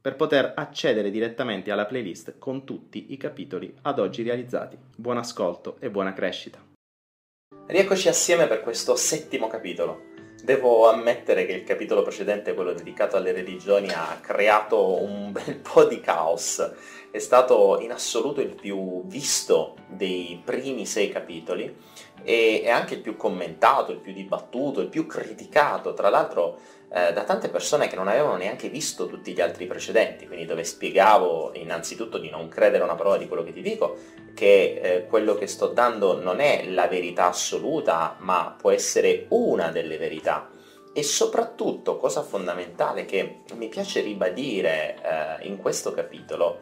per 0.00 0.16
poter 0.16 0.54
accedere 0.56 1.10
direttamente 1.10 1.70
alla 1.70 1.84
playlist 1.84 2.38
con 2.38 2.64
tutti 2.64 3.12
i 3.12 3.18
capitoli 3.18 3.74
ad 3.82 3.98
oggi 3.98 4.22
realizzati. 4.22 4.78
Buon 4.96 5.18
ascolto 5.18 5.76
e 5.78 5.90
buona 5.90 6.14
crescita. 6.14 6.58
Rieccoci 7.66 8.08
assieme 8.08 8.46
per 8.46 8.62
questo 8.62 8.96
settimo 8.96 9.46
capitolo. 9.46 10.08
Devo 10.42 10.88
ammettere 10.88 11.44
che 11.44 11.52
il 11.52 11.64
capitolo 11.64 12.02
precedente, 12.02 12.54
quello 12.54 12.72
dedicato 12.72 13.16
alle 13.16 13.32
religioni, 13.32 13.90
ha 13.90 14.18
creato 14.22 15.02
un 15.02 15.30
bel 15.32 15.56
po' 15.56 15.84
di 15.84 16.00
caos. 16.00 16.72
È 17.10 17.18
stato 17.18 17.78
in 17.80 17.92
assoluto 17.92 18.40
il 18.40 18.54
più 18.54 19.06
visto 19.06 19.76
dei 19.86 20.40
primi 20.42 20.86
sei 20.86 21.10
capitoli 21.10 21.76
e 22.22 22.62
è 22.64 22.70
anche 22.70 22.94
il 22.94 23.00
più 23.00 23.16
commentato, 23.16 23.92
il 23.92 23.98
più 23.98 24.14
dibattuto, 24.14 24.80
il 24.80 24.88
più 24.88 25.06
criticato. 25.06 25.92
Tra 25.92 26.08
l'altro 26.08 26.58
eh, 26.92 27.12
da 27.12 27.22
tante 27.22 27.48
persone 27.48 27.86
che 27.86 27.94
non 27.94 28.08
avevano 28.08 28.36
neanche 28.36 28.68
visto 28.68 29.06
tutti 29.06 29.32
gli 29.32 29.40
altri 29.40 29.66
precedenti, 29.66 30.26
quindi 30.26 30.44
dove 30.44 30.64
spiegavo 30.64 31.52
innanzitutto 31.54 32.18
di 32.18 32.30
non 32.30 32.48
credere 32.48 32.82
a 32.82 32.86
una 32.86 32.96
parola 32.96 33.16
di 33.16 33.28
quello 33.28 33.44
che 33.44 33.52
ti 33.52 33.62
dico, 33.62 33.96
che 34.34 34.80
eh, 34.82 35.06
quello 35.06 35.34
che 35.34 35.46
sto 35.46 35.68
dando 35.68 36.20
non 36.20 36.40
è 36.40 36.66
la 36.68 36.88
verità 36.88 37.28
assoluta, 37.28 38.16
ma 38.18 38.56
può 38.58 38.70
essere 38.70 39.26
una 39.28 39.70
delle 39.70 39.98
verità. 39.98 40.50
E 40.92 41.04
soprattutto, 41.04 41.96
cosa 41.96 42.22
fondamentale 42.22 43.04
che 43.04 43.42
mi 43.54 43.68
piace 43.68 44.00
ribadire 44.00 44.96
eh, 45.00 45.46
in 45.46 45.58
questo 45.58 45.92
capitolo, 45.92 46.58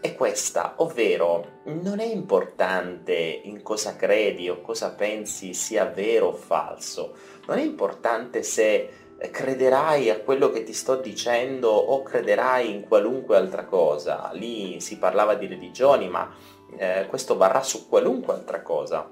è 0.00 0.14
questa, 0.14 0.74
ovvero 0.78 1.60
non 1.64 2.00
è 2.00 2.04
importante 2.04 3.12
in 3.14 3.62
cosa 3.62 3.96
credi 3.96 4.48
o 4.48 4.60
cosa 4.60 4.92
pensi 4.92 5.52
sia 5.52 5.84
vero 5.84 6.28
o 6.28 6.32
falso, 6.32 7.14
non 7.46 7.58
è 7.58 7.62
importante 7.62 8.42
se 8.42 9.05
crederai 9.30 10.10
a 10.10 10.20
quello 10.20 10.50
che 10.50 10.62
ti 10.62 10.72
sto 10.72 10.96
dicendo 10.96 11.70
o 11.70 12.02
crederai 12.02 12.70
in 12.70 12.86
qualunque 12.86 13.36
altra 13.36 13.64
cosa. 13.64 14.30
Lì 14.34 14.80
si 14.80 14.98
parlava 14.98 15.34
di 15.34 15.46
religioni, 15.46 16.08
ma 16.08 16.34
eh, 16.76 17.06
questo 17.08 17.36
varrà 17.36 17.62
su 17.62 17.88
qualunque 17.88 18.34
altra 18.34 18.62
cosa. 18.62 19.10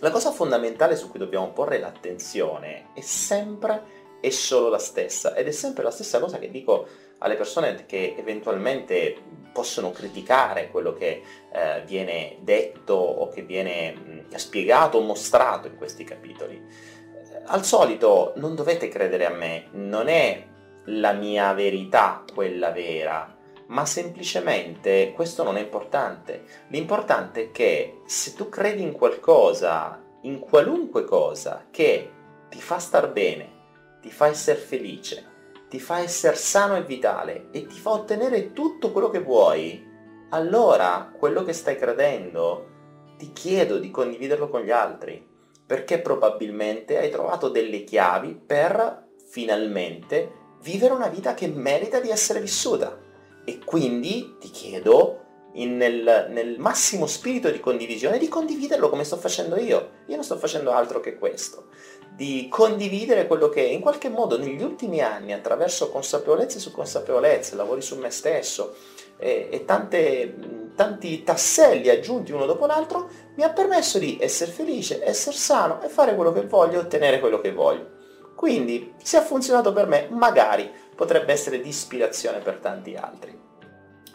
La 0.00 0.10
cosa 0.10 0.30
fondamentale 0.30 0.96
su 0.96 1.10
cui 1.10 1.18
dobbiamo 1.18 1.50
porre 1.50 1.78
l'attenzione 1.78 2.90
è 2.94 3.00
sempre 3.00 3.96
e 4.20 4.30
solo 4.30 4.68
la 4.68 4.78
stessa 4.78 5.34
ed 5.34 5.46
è 5.46 5.50
sempre 5.52 5.84
la 5.84 5.90
stessa 5.90 6.18
cosa 6.18 6.38
che 6.38 6.50
dico 6.50 6.86
alle 7.18 7.36
persone 7.36 7.84
che 7.86 8.14
eventualmente 8.16 9.16
possono 9.52 9.90
criticare 9.90 10.70
quello 10.70 10.92
che 10.92 11.22
eh, 11.52 11.82
viene 11.84 12.38
detto 12.40 12.94
o 12.94 13.28
che 13.28 13.42
viene 13.42 13.92
mh, 13.92 14.34
spiegato 14.36 14.98
o 14.98 15.02
mostrato 15.02 15.66
in 15.66 15.76
questi 15.76 16.04
capitoli 16.04 16.62
al 17.46 17.64
solito 17.64 18.32
non 18.36 18.54
dovete 18.54 18.88
credere 18.88 19.26
a 19.26 19.30
me, 19.30 19.68
non 19.72 20.08
è 20.08 20.46
la 20.86 21.12
mia 21.12 21.52
verità 21.52 22.24
quella 22.32 22.70
vera, 22.70 23.36
ma 23.66 23.84
semplicemente 23.84 25.12
questo 25.14 25.42
non 25.42 25.56
è 25.56 25.60
importante. 25.60 26.44
L'importante 26.68 27.44
è 27.44 27.50
che 27.50 28.00
se 28.06 28.34
tu 28.34 28.48
credi 28.48 28.82
in 28.82 28.92
qualcosa, 28.92 30.02
in 30.22 30.38
qualunque 30.38 31.04
cosa, 31.04 31.66
che 31.70 32.10
ti 32.48 32.60
fa 32.60 32.78
star 32.78 33.10
bene, 33.12 33.56
ti 34.00 34.10
fa 34.10 34.26
essere 34.26 34.58
felice, 34.58 35.36
ti 35.68 35.80
fa 35.80 35.98
essere 35.98 36.36
sano 36.36 36.76
e 36.76 36.84
vitale 36.84 37.48
e 37.50 37.66
ti 37.66 37.78
fa 37.78 37.90
ottenere 37.90 38.52
tutto 38.52 38.90
quello 38.90 39.10
che 39.10 39.20
vuoi, 39.20 39.86
allora 40.30 41.12
quello 41.16 41.42
che 41.42 41.52
stai 41.52 41.76
credendo 41.76 42.76
ti 43.16 43.32
chiedo 43.32 43.78
di 43.78 43.90
condividerlo 43.90 44.48
con 44.48 44.60
gli 44.60 44.70
altri 44.70 45.27
perché 45.68 46.00
probabilmente 46.00 46.96
hai 46.96 47.10
trovato 47.10 47.50
delle 47.50 47.84
chiavi 47.84 48.34
per 48.34 49.08
finalmente 49.28 50.56
vivere 50.62 50.94
una 50.94 51.08
vita 51.08 51.34
che 51.34 51.46
merita 51.46 52.00
di 52.00 52.08
essere 52.08 52.40
vissuta. 52.40 52.98
E 53.44 53.58
quindi 53.62 54.36
ti 54.40 54.48
chiedo, 54.48 55.26
in, 55.62 55.76
nel, 55.76 56.26
nel 56.30 56.58
massimo 56.58 57.06
spirito 57.06 57.50
di 57.50 57.60
condivisione, 57.60 58.18
di 58.18 58.28
condividerlo 58.28 58.88
come 58.88 59.04
sto 59.04 59.16
facendo 59.16 59.56
io. 59.56 59.90
Io 60.06 60.14
non 60.16 60.24
sto 60.24 60.36
facendo 60.36 60.72
altro 60.72 61.00
che 61.00 61.16
questo. 61.16 61.66
Di 62.14 62.48
condividere 62.50 63.26
quello 63.26 63.48
che 63.48 63.60
in 63.60 63.80
qualche 63.80 64.08
modo 64.08 64.38
negli 64.38 64.62
ultimi 64.62 65.00
anni, 65.00 65.32
attraverso 65.32 65.90
consapevolezze 65.90 66.58
su 66.58 66.72
consapevolezze, 66.72 67.54
lavori 67.54 67.80
su 67.80 67.96
me 67.96 68.10
stesso 68.10 68.74
e, 69.16 69.48
e 69.50 69.64
tante 69.64 70.66
tanti 70.78 71.24
tasselli 71.24 71.88
aggiunti 71.88 72.30
uno 72.30 72.46
dopo 72.46 72.64
l'altro, 72.64 73.08
mi 73.34 73.42
ha 73.42 73.50
permesso 73.50 73.98
di 73.98 74.16
essere 74.20 74.52
felice, 74.52 75.04
essere 75.04 75.36
sano 75.36 75.82
e 75.82 75.88
fare 75.88 76.14
quello 76.14 76.30
che 76.30 76.42
voglio, 76.42 76.78
ottenere 76.78 77.18
quello 77.18 77.40
che 77.40 77.52
voglio. 77.52 77.96
Quindi, 78.36 78.94
se 79.02 79.16
ha 79.16 79.22
funzionato 79.22 79.72
per 79.72 79.88
me, 79.88 80.06
magari 80.12 80.70
potrebbe 80.94 81.32
essere 81.32 81.60
di 81.60 81.68
ispirazione 81.68 82.38
per 82.38 82.58
tanti 82.58 82.94
altri. 82.94 83.36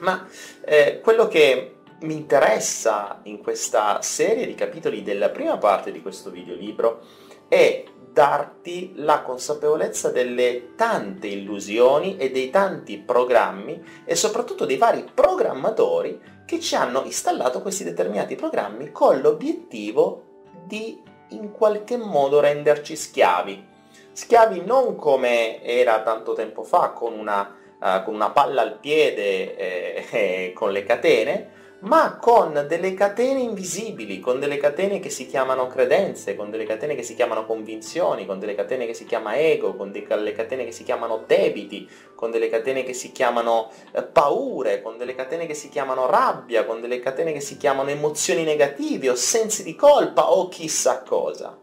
Ma 0.03 0.27
eh, 0.65 0.99
quello 1.01 1.27
che 1.27 1.75
mi 2.01 2.15
interessa 2.15 3.21
in 3.23 3.41
questa 3.41 4.01
serie 4.01 4.45
di 4.45 4.53
capitoli 4.53 5.01
della 5.01 5.29
prima 5.29 5.57
parte 5.57 5.91
di 5.91 6.01
questo 6.01 6.29
videolibro 6.29 6.99
è 7.47 7.85
darti 8.11 8.91
la 8.97 9.21
consapevolezza 9.21 10.11
delle 10.11 10.75
tante 10.75 11.27
illusioni 11.27 12.17
e 12.17 12.31
dei 12.31 12.49
tanti 12.49 12.99
programmi 12.99 13.81
e 14.03 14.15
soprattutto 14.15 14.65
dei 14.65 14.77
vari 14.77 15.05
programmatori 15.11 16.19
che 16.45 16.59
ci 16.59 16.75
hanno 16.75 17.03
installato 17.05 17.61
questi 17.61 17.85
determinati 17.85 18.35
programmi 18.35 18.91
con 18.91 19.21
l'obiettivo 19.21 20.47
di 20.67 21.01
in 21.29 21.51
qualche 21.51 21.97
modo 21.97 22.41
renderci 22.41 22.95
schiavi. 22.95 23.71
Schiavi 24.11 24.61
non 24.63 24.95
come 24.95 25.63
era 25.63 26.01
tanto 26.03 26.33
tempo 26.33 26.63
fa 26.63 26.89
con 26.89 27.17
una, 27.17 27.55
uh, 27.83 28.03
con 28.03 28.13
una 28.13 28.31
palla 28.31 28.61
al 28.61 28.79
piede 28.79 29.55
e 29.55 30.05
eh, 30.11 30.53
con 30.53 30.71
le 30.71 30.83
catene, 30.83 31.51
ma 31.83 32.17
con 32.17 32.65
delle 32.67 32.93
catene 32.93 33.41
invisibili, 33.41 34.21
con 34.21 34.39
delle 34.39 34.55
catene 34.55 34.99
che 34.99 35.09
si 35.09 35.27
chiamano 35.27 35.67
credenze, 35.67 36.35
con 36.35 36.49
delle 36.49 36.63
catene 36.63 36.95
che 36.95 37.03
si 37.03 37.13
chiamano 37.13 37.45
convinzioni, 37.45 38.25
con 38.25 38.39
delle 38.39 38.55
catene 38.55 38.85
che 38.85 38.93
si 38.93 39.05
chiama 39.05 39.35
ego, 39.35 39.75
con 39.75 39.91
delle 39.91 40.31
catene 40.31 40.63
che 40.63 40.71
si 40.71 40.83
chiamano 40.85 41.25
debiti, 41.27 41.89
con 42.15 42.31
delle 42.31 42.49
catene 42.49 42.83
che 42.83 42.93
si 42.93 43.11
chiamano 43.11 43.69
eh, 43.91 44.01
paure, 44.01 44.81
con 44.81 44.97
delle 44.97 45.13
catene 45.13 45.45
che 45.45 45.53
si 45.53 45.67
chiamano 45.67 46.05
rabbia, 46.09 46.63
con 46.63 46.79
delle 46.79 47.01
catene 47.01 47.33
che 47.33 47.41
si 47.41 47.57
chiamano 47.57 47.89
emozioni 47.89 48.43
negative 48.43 49.09
o 49.09 49.15
sensi 49.15 49.63
di 49.63 49.75
colpa 49.75 50.31
o 50.31 50.47
chissà 50.47 51.03
cosa. 51.03 51.57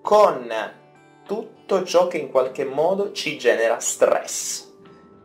Con 0.00 0.52
tutto 1.24 1.84
ciò 1.84 2.08
che 2.08 2.18
in 2.18 2.32
qualche 2.32 2.64
modo 2.64 3.12
ci 3.12 3.38
genera 3.38 3.78
stress. 3.78 4.71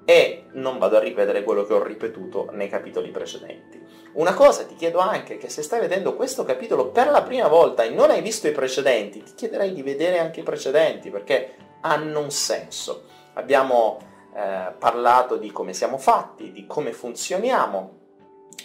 E 0.09 0.45
non 0.54 0.77
vado 0.77 0.95
a 0.95 1.01
ripetere 1.01 1.44
quello 1.44 1.65
che 1.65 1.74
ho 1.74 1.83
ripetuto 1.83 2.48
nei 2.54 2.69
capitoli 2.69 3.12
precedenti. 3.12 3.77
Una 4.13 4.33
cosa 4.33 4.63
ti 4.63 4.75
chiedo 4.75 5.00
anche 5.00 5.36
che 5.36 5.50
se 5.50 5.62
stai 5.62 5.81
vedendo 5.81 6.15
questo 6.15 6.45
capitolo 6.45 6.92
per 6.92 7.09
la 7.09 7.24
prima 7.24 7.50
volta 7.50 7.83
e 7.83 7.89
non 7.89 8.09
hai 8.09 8.21
visto 8.21 8.48
i 8.48 8.54
precedenti, 8.54 9.21
ti 9.21 9.33
chiederei 9.36 9.74
di 9.74 9.83
vedere 9.83 10.19
anche 10.19 10.39
i 10.39 10.44
precedenti 10.44 11.09
perché 11.09 11.56
hanno 11.81 12.21
un 12.21 12.31
senso. 12.31 13.04
Abbiamo 13.33 13.98
eh, 14.33 14.71
parlato 14.80 15.36
di 15.36 15.51
come 15.51 15.74
siamo 15.74 15.98
fatti, 15.98 16.53
di 16.53 16.65
come 16.65 16.94
funzioniamo, 16.94 17.98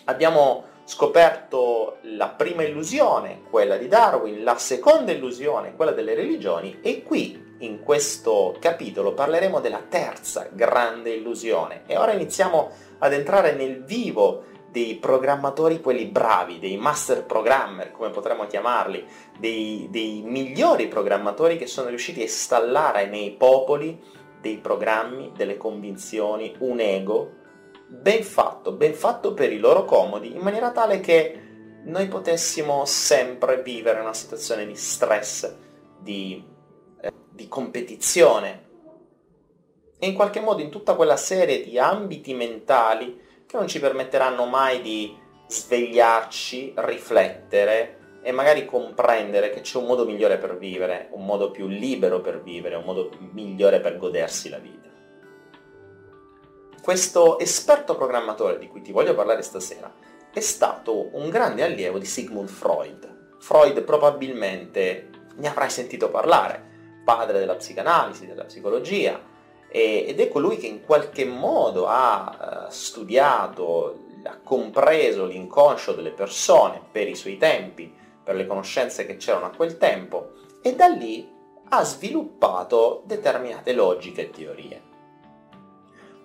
abbiamo 0.04 0.66
scoperto 0.84 1.96
la 2.02 2.28
prima 2.28 2.62
illusione, 2.62 3.42
quella 3.50 3.76
di 3.78 3.88
Darwin, 3.88 4.44
la 4.44 4.56
seconda 4.58 5.10
illusione, 5.10 5.74
quella 5.74 5.90
delle 5.90 6.14
religioni 6.14 6.78
e 6.82 7.02
qui 7.02 7.41
in 7.62 7.80
questo 7.80 8.56
capitolo 8.60 9.14
parleremo 9.14 9.60
della 9.60 9.82
terza 9.88 10.48
grande 10.52 11.10
illusione. 11.14 11.82
E 11.86 11.96
ora 11.96 12.12
iniziamo 12.12 12.70
ad 12.98 13.12
entrare 13.12 13.52
nel 13.52 13.82
vivo 13.84 14.44
dei 14.70 14.96
programmatori, 14.96 15.80
quelli 15.80 16.06
bravi, 16.06 16.58
dei 16.58 16.78
master 16.78 17.24
programmer, 17.24 17.92
come 17.92 18.10
potremmo 18.10 18.46
chiamarli, 18.46 19.04
dei, 19.38 19.88
dei 19.90 20.22
migliori 20.24 20.88
programmatori 20.88 21.58
che 21.58 21.66
sono 21.66 21.88
riusciti 21.88 22.20
a 22.20 22.24
installare 22.24 23.06
nei 23.06 23.32
popoli 23.32 24.00
dei 24.40 24.56
programmi, 24.56 25.32
delle 25.36 25.56
convinzioni, 25.56 26.54
un 26.60 26.80
ego 26.80 27.40
ben 27.86 28.24
fatto, 28.24 28.72
ben 28.72 28.94
fatto 28.94 29.34
per 29.34 29.52
i 29.52 29.58
loro 29.58 29.84
comodi, 29.84 30.32
in 30.32 30.40
maniera 30.40 30.72
tale 30.72 31.00
che 31.00 31.38
noi 31.84 32.08
potessimo 32.08 32.84
sempre 32.86 33.60
vivere 33.62 34.00
una 34.00 34.14
situazione 34.14 34.66
di 34.66 34.74
stress, 34.74 35.54
di, 35.98 36.42
di 37.32 37.48
competizione, 37.48 38.70
e 39.98 40.08
in 40.08 40.14
qualche 40.14 40.40
modo 40.40 40.62
in 40.62 40.70
tutta 40.70 40.94
quella 40.94 41.16
serie 41.16 41.62
di 41.62 41.78
ambiti 41.78 42.34
mentali 42.34 43.20
che 43.46 43.56
non 43.56 43.68
ci 43.68 43.78
permetteranno 43.78 44.46
mai 44.46 44.82
di 44.82 45.16
svegliarci, 45.46 46.72
riflettere 46.76 47.98
e 48.22 48.32
magari 48.32 48.64
comprendere 48.64 49.50
che 49.50 49.60
c'è 49.60 49.78
un 49.78 49.86
modo 49.86 50.04
migliore 50.04 50.38
per 50.38 50.56
vivere, 50.56 51.08
un 51.12 51.24
modo 51.24 51.50
più 51.50 51.68
libero 51.68 52.20
per 52.20 52.42
vivere, 52.42 52.76
un 52.76 52.84
modo 52.84 53.10
migliore 53.32 53.80
per 53.80 53.96
godersi 53.96 54.48
la 54.48 54.58
vita. 54.58 54.88
Questo 56.82 57.38
esperto 57.38 57.94
programmatore 57.94 58.58
di 58.58 58.66
cui 58.66 58.82
ti 58.82 58.90
voglio 58.90 59.14
parlare 59.14 59.42
stasera 59.42 59.92
è 60.32 60.40
stato 60.40 61.10
un 61.12 61.28
grande 61.28 61.62
allievo 61.62 61.98
di 61.98 62.06
Sigmund 62.06 62.48
Freud. 62.48 63.36
Freud 63.38 63.82
probabilmente 63.82 65.10
ne 65.36 65.48
avrai 65.48 65.70
sentito 65.70 66.10
parlare, 66.10 66.70
padre 67.04 67.38
della 67.38 67.56
psicanalisi, 67.56 68.26
della 68.26 68.44
psicologia, 68.44 69.20
ed 69.68 70.20
è 70.20 70.28
colui 70.28 70.58
che 70.58 70.66
in 70.66 70.82
qualche 70.82 71.24
modo 71.24 71.86
ha 71.86 72.66
eh, 72.68 72.70
studiato, 72.70 74.00
ha 74.24 74.38
compreso 74.42 75.24
l'inconscio 75.24 75.94
delle 75.94 76.10
persone 76.10 76.82
per 76.92 77.08
i 77.08 77.14
suoi 77.14 77.38
tempi, 77.38 77.92
per 78.22 78.34
le 78.34 78.46
conoscenze 78.46 79.06
che 79.06 79.16
c'erano 79.16 79.46
a 79.46 79.56
quel 79.56 79.78
tempo, 79.78 80.32
e 80.62 80.74
da 80.74 80.88
lì 80.88 81.28
ha 81.70 81.84
sviluppato 81.84 83.02
determinate 83.06 83.72
logiche 83.72 84.22
e 84.22 84.30
teorie. 84.30 84.82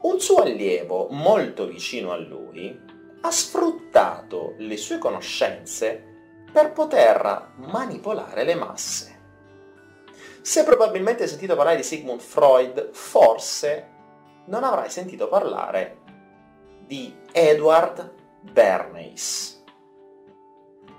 Un 0.02 0.20
suo 0.20 0.42
allievo 0.42 1.08
molto 1.10 1.66
vicino 1.66 2.12
a 2.12 2.18
lui 2.18 2.78
ha 3.22 3.32
sfruttato 3.32 4.56
le 4.58 4.78
sue 4.78 4.98
conoscenze 4.98 6.04
per 6.52 6.72
poter 6.72 7.54
manipolare 7.56 8.44
le 8.44 8.56
masse. 8.56 9.17
Se 10.48 10.64
probabilmente 10.64 11.24
hai 11.24 11.28
sentito 11.28 11.58
parlare 11.58 11.76
di 11.76 11.84
Sigmund 11.84 12.22
Freud, 12.22 12.92
forse 12.94 13.90
non 14.46 14.64
avrai 14.64 14.90
sentito 14.90 15.28
parlare 15.28 15.98
di 16.86 17.14
Edward 17.34 18.14
Bernays. 18.40 19.62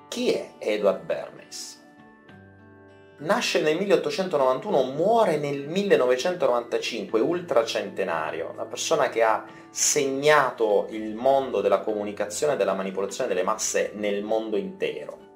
Chi 0.08 0.32
è 0.32 0.50
Edward 0.58 1.02
Bernays? 1.02 1.82
Nasce 3.20 3.62
nel 3.62 3.78
1891, 3.78 4.82
muore 4.92 5.38
nel 5.38 5.66
1995, 5.66 7.18
ultracentenario, 7.18 8.50
una 8.52 8.66
persona 8.66 9.08
che 9.08 9.22
ha 9.22 9.46
segnato 9.70 10.88
il 10.90 11.14
mondo 11.14 11.62
della 11.62 11.80
comunicazione 11.80 12.52
e 12.52 12.56
della 12.58 12.74
manipolazione 12.74 13.28
delle 13.30 13.44
masse 13.44 13.92
nel 13.94 14.22
mondo 14.22 14.58
intero. 14.58 15.27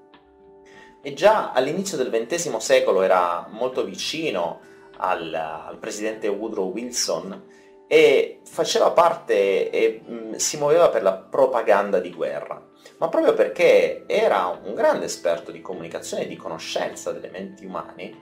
E 1.02 1.14
già 1.14 1.50
all'inizio 1.52 1.96
del 1.96 2.10
XX 2.10 2.56
secolo 2.58 3.02
era 3.02 3.48
molto 3.50 3.84
vicino 3.84 4.60
al, 4.98 5.34
al 5.34 5.76
presidente 5.78 6.28
Woodrow 6.28 6.70
Wilson 6.70 7.44
e 7.88 8.40
faceva 8.44 8.92
parte 8.92 9.68
e 9.68 10.00
mh, 10.06 10.34
si 10.36 10.56
muoveva 10.56 10.88
per 10.88 11.02
la 11.02 11.12
propaganda 11.12 11.98
di 11.98 12.12
guerra. 12.12 12.64
Ma 12.98 13.08
proprio 13.08 13.34
perché 13.34 14.04
era 14.06 14.46
un 14.62 14.74
grande 14.74 15.06
esperto 15.06 15.50
di 15.50 15.60
comunicazione 15.60 16.22
e 16.22 16.28
di 16.28 16.36
conoscenza 16.36 17.10
delle 17.10 17.30
menti 17.30 17.64
umane, 17.64 18.14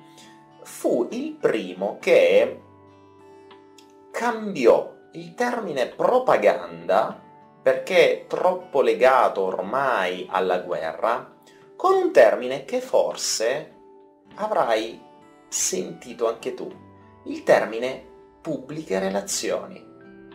fu 0.63 1.07
il 1.11 1.33
primo 1.35 1.99
che 2.01 2.61
cambiò 4.11 4.93
il 5.13 5.35
termine 5.35 5.87
propaganda, 5.87 7.21
perché 7.63 8.25
troppo 8.27 8.81
legato 8.81 9.43
ormai 9.43 10.27
alla 10.31 10.59
guerra, 10.59 11.37
con 11.81 11.95
un 11.95 12.13
termine 12.13 12.67
che 12.67 12.83
forse 12.83 13.73
avrai 14.35 15.01
sentito 15.49 16.29
anche 16.29 16.53
tu, 16.53 16.71
il 17.25 17.43
termine 17.43 18.05
pubbliche 18.43 18.99
relazioni, 18.99 19.83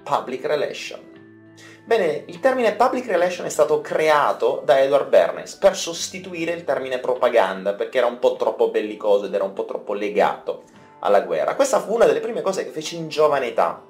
public 0.02 0.44
relation. 0.46 1.54
Bene, 1.86 2.24
il 2.26 2.40
termine 2.40 2.74
public 2.74 3.06
relation 3.06 3.46
è 3.46 3.50
stato 3.50 3.80
creato 3.82 4.64
da 4.66 4.80
Edward 4.80 5.08
Bernays 5.08 5.54
per 5.58 5.76
sostituire 5.76 6.52
il 6.54 6.64
termine 6.64 6.98
propaganda, 6.98 7.76
perché 7.76 8.00
era 8.00 8.08
un 8.08 8.18
po' 8.18 8.38
troppo 8.38 8.72
bellicoso 8.72 9.28
ed 9.28 9.36
era 9.36 9.44
un 9.44 9.54
po' 9.54 9.66
troppo 9.66 9.94
legato 9.94 10.64
alla 11.02 11.22
guerra. 11.22 11.54
Questa 11.54 11.80
fu 11.80 11.94
una 11.94 12.06
delle 12.06 12.22
prime 12.22 12.42
cose 12.42 12.64
che 12.64 12.72
fece 12.72 12.96
in 12.96 13.08
giovane 13.08 13.50
età. 13.50 13.86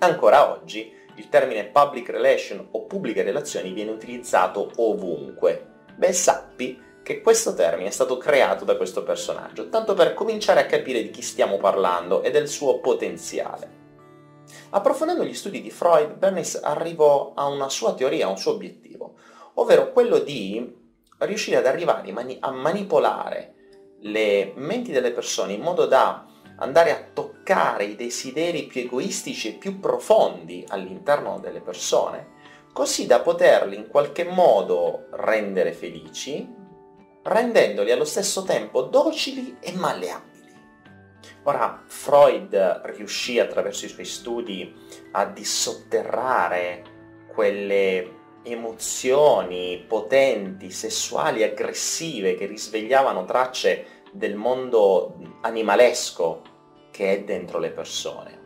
Ancora 0.00 0.50
oggi 0.50 0.92
il 1.14 1.28
termine 1.28 1.66
public 1.66 2.08
relation 2.08 2.66
o 2.72 2.86
pubbliche 2.86 3.22
relazioni 3.22 3.70
viene 3.70 3.92
utilizzato 3.92 4.72
ovunque. 4.78 5.76
Beh, 5.94 6.12
sappi 6.12 6.86
che 7.02 7.20
questo 7.20 7.54
termine 7.54 7.88
è 7.88 7.92
stato 7.92 8.16
creato 8.18 8.64
da 8.64 8.76
questo 8.76 9.02
personaggio, 9.02 9.68
tanto 9.68 9.94
per 9.94 10.14
cominciare 10.14 10.60
a 10.60 10.66
capire 10.66 11.02
di 11.02 11.10
chi 11.10 11.22
stiamo 11.22 11.56
parlando 11.56 12.22
e 12.22 12.30
del 12.30 12.48
suo 12.48 12.80
potenziale. 12.80 13.76
Approfondendo 14.70 15.24
gli 15.24 15.34
studi 15.34 15.62
di 15.62 15.70
Freud, 15.70 16.14
Bernays 16.14 16.60
arrivò 16.62 17.32
a 17.34 17.46
una 17.46 17.68
sua 17.68 17.94
teoria, 17.94 18.26
a 18.26 18.30
un 18.30 18.38
suo 18.38 18.52
obiettivo, 18.52 19.14
ovvero 19.54 19.92
quello 19.92 20.18
di 20.18 20.76
riuscire 21.18 21.56
ad 21.56 21.66
arrivare 21.66 22.38
a 22.40 22.50
manipolare 22.50 23.54
le 24.00 24.52
menti 24.56 24.92
delle 24.92 25.12
persone 25.12 25.54
in 25.54 25.60
modo 25.60 25.86
da 25.86 26.26
andare 26.58 26.90
a 26.90 27.04
toccare 27.12 27.84
i 27.84 27.96
desideri 27.96 28.64
più 28.64 28.82
egoistici 28.82 29.48
e 29.48 29.52
più 29.52 29.80
profondi 29.80 30.64
all'interno 30.68 31.38
delle 31.40 31.60
persone, 31.60 32.36
così 32.72 33.06
da 33.06 33.20
poterli 33.20 33.76
in 33.76 33.88
qualche 33.88 34.24
modo 34.24 35.06
rendere 35.12 35.72
felici, 35.72 36.57
rendendoli 37.28 37.92
allo 37.92 38.04
stesso 38.04 38.42
tempo 38.42 38.82
docili 38.82 39.56
e 39.60 39.72
malleabili. 39.72 40.26
Ora, 41.44 41.82
Freud 41.86 42.80
riuscì 42.84 43.38
attraverso 43.38 43.86
i 43.86 43.88
suoi 43.88 44.04
studi 44.04 44.74
a 45.12 45.24
dissotterrare 45.24 46.84
quelle 47.32 48.16
emozioni 48.42 49.84
potenti, 49.86 50.70
sessuali, 50.70 51.42
aggressive 51.42 52.34
che 52.34 52.46
risvegliavano 52.46 53.24
tracce 53.24 54.02
del 54.12 54.34
mondo 54.34 55.38
animalesco 55.42 56.42
che 56.90 57.12
è 57.12 57.22
dentro 57.22 57.58
le 57.58 57.70
persone. 57.70 58.36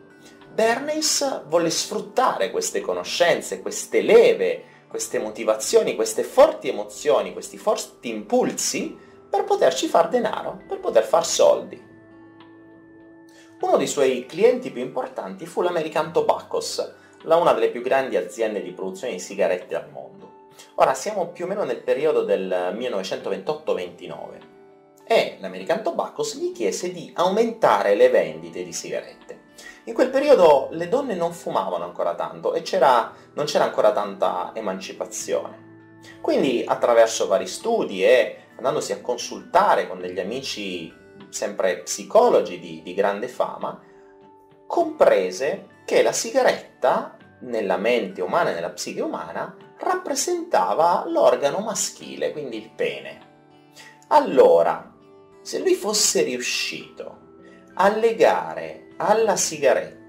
Bernays 0.53 1.45
volle 1.47 1.71
sfruttare 1.71 2.51
queste 2.51 2.79
conoscenze, 2.79 3.61
queste 3.61 4.01
leve, 4.01 4.63
queste 4.93 5.17
motivazioni, 5.17 5.95
queste 5.95 6.21
forti 6.21 6.69
emozioni, 6.69 7.33
questi 7.33 7.57
forti 7.57 8.09
impulsi 8.09 8.95
per 9.27 9.43
poterci 9.43 9.87
far 9.87 10.07
denaro, 10.07 10.61
per 10.67 10.79
poter 10.79 11.03
far 11.03 11.25
soldi. 11.25 11.83
Uno 13.61 13.77
dei 13.77 13.87
suoi 13.87 14.27
clienti 14.27 14.69
più 14.69 14.83
importanti 14.83 15.47
fu 15.47 15.63
l'American 15.63 16.13
Tobaccos, 16.13 16.93
la 17.23 17.37
una 17.37 17.53
delle 17.53 17.71
più 17.71 17.81
grandi 17.81 18.17
aziende 18.17 18.61
di 18.61 18.71
produzione 18.71 19.13
di 19.13 19.19
sigarette 19.19 19.73
al 19.73 19.89
mondo. 19.89 20.49
Ora 20.75 20.93
siamo 20.93 21.29
più 21.29 21.45
o 21.45 21.47
meno 21.47 21.63
nel 21.63 21.81
periodo 21.81 22.23
del 22.23 22.75
1928-29 22.77 24.17
e 25.05 25.37
l'American 25.39 25.81
Tobaccos 25.81 26.37
gli 26.37 26.51
chiese 26.51 26.91
di 26.91 27.11
aumentare 27.15 27.95
le 27.95 28.09
vendite 28.09 28.63
di 28.63 28.71
sigarette. 28.71 29.42
In 29.85 29.93
quel 29.93 30.09
periodo 30.09 30.69
le 30.71 30.87
donne 30.87 31.13
non 31.13 31.33
fumavano 31.33 31.83
ancora 31.83 32.15
tanto 32.15 32.53
e 32.53 32.61
c'era, 32.61 33.13
non 33.33 33.45
c'era 33.45 33.65
ancora 33.65 33.91
tanta 33.91 34.51
emancipazione. 34.53 35.99
Quindi 36.21 36.63
attraverso 36.65 37.27
vari 37.27 37.47
studi 37.47 38.03
e 38.03 38.37
andandosi 38.55 38.93
a 38.93 39.01
consultare 39.01 39.87
con 39.87 39.99
degli 39.99 40.19
amici 40.19 40.93
sempre 41.29 41.79
psicologi 41.79 42.59
di, 42.59 42.81
di 42.81 42.93
grande 42.93 43.27
fama, 43.27 43.77
comprese 44.65 45.81
che 45.85 46.01
la 46.01 46.13
sigaretta 46.13 47.17
nella 47.41 47.77
mente 47.77 48.21
umana 48.21 48.51
e 48.51 48.53
nella 48.53 48.69
psiche 48.69 49.01
umana 49.01 49.53
rappresentava 49.79 51.03
l'organo 51.07 51.59
maschile, 51.59 52.31
quindi 52.31 52.57
il 52.57 52.69
pene. 52.69 53.31
Allora, 54.07 54.93
se 55.41 55.59
lui 55.59 55.73
fosse 55.73 56.21
riuscito 56.23 57.19
a 57.73 57.89
legare 57.89 58.92
alla 59.07 59.35
sigaretta 59.35 60.01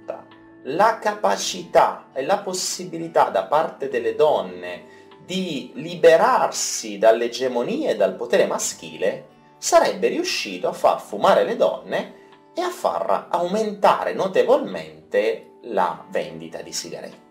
la 0.64 0.98
capacità 0.98 2.08
e 2.12 2.24
la 2.24 2.38
possibilità 2.38 3.28
da 3.28 3.44
parte 3.44 3.88
delle 3.88 4.14
donne 4.14 4.92
di 5.24 5.72
liberarsi 5.74 6.98
dall'egemonia 6.98 7.90
e 7.90 7.96
dal 7.96 8.14
potere 8.14 8.46
maschile, 8.46 9.26
sarebbe 9.58 10.08
riuscito 10.08 10.68
a 10.68 10.72
far 10.72 11.00
fumare 11.00 11.44
le 11.44 11.56
donne 11.56 12.22
e 12.54 12.60
a 12.60 12.70
far 12.70 13.28
aumentare 13.30 14.12
notevolmente 14.12 15.58
la 15.64 16.04
vendita 16.10 16.62
di 16.62 16.72
sigarette. 16.72 17.22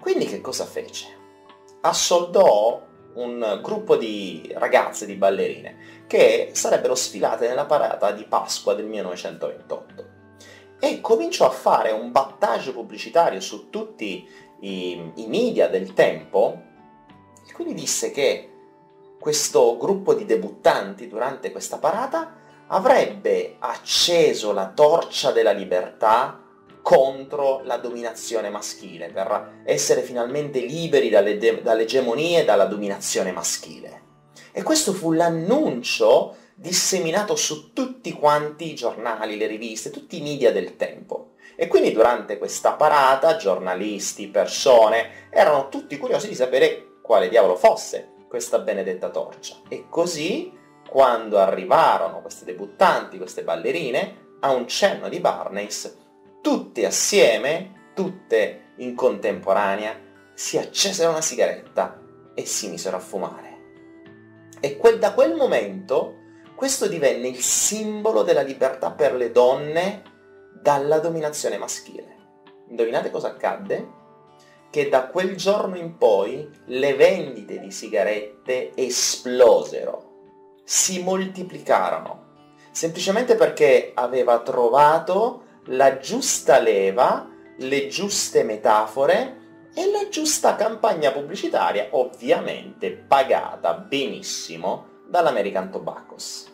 Quindi 0.00 0.26
che 0.26 0.40
cosa 0.40 0.64
fece? 0.64 1.20
assoldò 1.84 2.80
un 3.14 3.58
gruppo 3.60 3.96
di 3.96 4.52
ragazze, 4.54 5.04
di 5.04 5.14
ballerine, 5.14 6.04
che 6.06 6.50
sarebbero 6.52 6.94
sfilate 6.94 7.48
nella 7.48 7.66
parata 7.66 8.12
di 8.12 8.24
Pasqua 8.24 8.74
del 8.74 8.86
1928 8.86 10.11
e 10.84 11.00
cominciò 11.00 11.46
a 11.46 11.52
fare 11.52 11.92
un 11.92 12.10
battage 12.10 12.72
pubblicitario 12.72 13.38
su 13.38 13.70
tutti 13.70 14.28
i, 14.62 15.12
i 15.14 15.26
media 15.28 15.68
del 15.68 15.94
tempo 15.94 16.60
e 17.46 17.52
quindi 17.52 17.72
disse 17.72 18.10
che 18.10 18.50
questo 19.20 19.76
gruppo 19.76 20.12
di 20.12 20.24
debuttanti 20.24 21.06
durante 21.06 21.52
questa 21.52 21.78
parata 21.78 22.34
avrebbe 22.66 23.54
acceso 23.60 24.50
la 24.50 24.72
torcia 24.74 25.30
della 25.30 25.52
libertà 25.52 26.42
contro 26.82 27.60
la 27.62 27.76
dominazione 27.76 28.50
maschile, 28.50 29.06
per 29.12 29.60
essere 29.64 30.02
finalmente 30.02 30.58
liberi 30.58 31.10
dalle 31.10 31.38
de- 31.38 31.62
dall'egemonia 31.62 32.40
e 32.40 32.44
dalla 32.44 32.64
dominazione 32.64 33.30
maschile. 33.30 34.00
E 34.50 34.64
questo 34.64 34.92
fu 34.92 35.12
l'annuncio 35.12 36.34
disseminato 36.62 37.34
su 37.34 37.72
tutti 37.72 38.12
quanti 38.12 38.70
i 38.70 38.74
giornali, 38.76 39.36
le 39.36 39.48
riviste, 39.48 39.90
tutti 39.90 40.18
i 40.18 40.22
media 40.22 40.52
del 40.52 40.76
tempo. 40.76 41.32
E 41.56 41.66
quindi 41.66 41.90
durante 41.90 42.38
questa 42.38 42.74
parata 42.74 43.34
giornalisti, 43.36 44.28
persone, 44.28 45.28
erano 45.30 45.68
tutti 45.68 45.98
curiosi 45.98 46.28
di 46.28 46.36
sapere 46.36 46.98
quale 47.02 47.28
diavolo 47.28 47.56
fosse 47.56 48.12
questa 48.28 48.60
benedetta 48.60 49.10
torcia. 49.10 49.56
E 49.68 49.86
così, 49.88 50.56
quando 50.88 51.38
arrivarono 51.38 52.20
queste 52.20 52.44
debuttanti, 52.44 53.18
queste 53.18 53.42
ballerine, 53.42 54.36
a 54.40 54.52
un 54.52 54.68
cenno 54.68 55.08
di 55.08 55.18
Barneys, 55.18 55.98
tutte 56.40 56.86
assieme, 56.86 57.90
tutte 57.92 58.72
in 58.76 58.94
contemporanea, 58.94 59.98
si 60.32 60.58
accesero 60.58 61.10
una 61.10 61.20
sigaretta 61.20 62.00
e 62.34 62.46
si 62.46 62.68
misero 62.68 62.98
a 62.98 63.00
fumare. 63.00 63.50
E 64.60 64.76
quel, 64.76 65.00
da 65.00 65.12
quel 65.12 65.34
momento 65.34 66.20
questo 66.54 66.86
divenne 66.86 67.28
il 67.28 67.40
simbolo 67.40 68.22
della 68.22 68.42
libertà 68.42 68.90
per 68.90 69.14
le 69.14 69.32
donne 69.32 70.02
dalla 70.60 70.98
dominazione 70.98 71.58
maschile. 71.58 72.16
Indovinate 72.68 73.10
cosa 73.10 73.28
accadde? 73.28 74.00
Che 74.70 74.88
da 74.88 75.08
quel 75.08 75.36
giorno 75.36 75.76
in 75.76 75.98
poi 75.98 76.48
le 76.66 76.94
vendite 76.94 77.58
di 77.58 77.70
sigarette 77.70 78.72
esplosero, 78.74 80.10
si 80.64 81.02
moltiplicarono, 81.02 82.30
semplicemente 82.70 83.34
perché 83.34 83.92
aveva 83.94 84.40
trovato 84.40 85.42
la 85.66 85.98
giusta 85.98 86.58
leva, 86.58 87.28
le 87.58 87.88
giuste 87.88 88.44
metafore 88.44 89.40
e 89.74 89.90
la 89.90 90.08
giusta 90.08 90.54
campagna 90.54 91.10
pubblicitaria, 91.12 91.88
ovviamente 91.90 92.90
pagata 92.92 93.74
benissimo 93.74 94.91
dall'American 95.12 95.70
Tobaccos. 95.70 96.50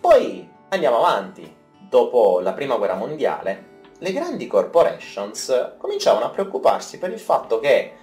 Poi 0.00 0.50
andiamo 0.70 0.96
avanti. 0.96 1.58
Dopo 1.88 2.40
la 2.40 2.52
prima 2.52 2.76
guerra 2.76 2.96
mondiale, 2.96 3.82
le 3.98 4.12
grandi 4.12 4.48
corporations 4.48 5.76
cominciavano 5.78 6.24
a 6.24 6.30
preoccuparsi 6.30 6.98
per 6.98 7.10
il 7.10 7.20
fatto 7.20 7.60
che 7.60 7.94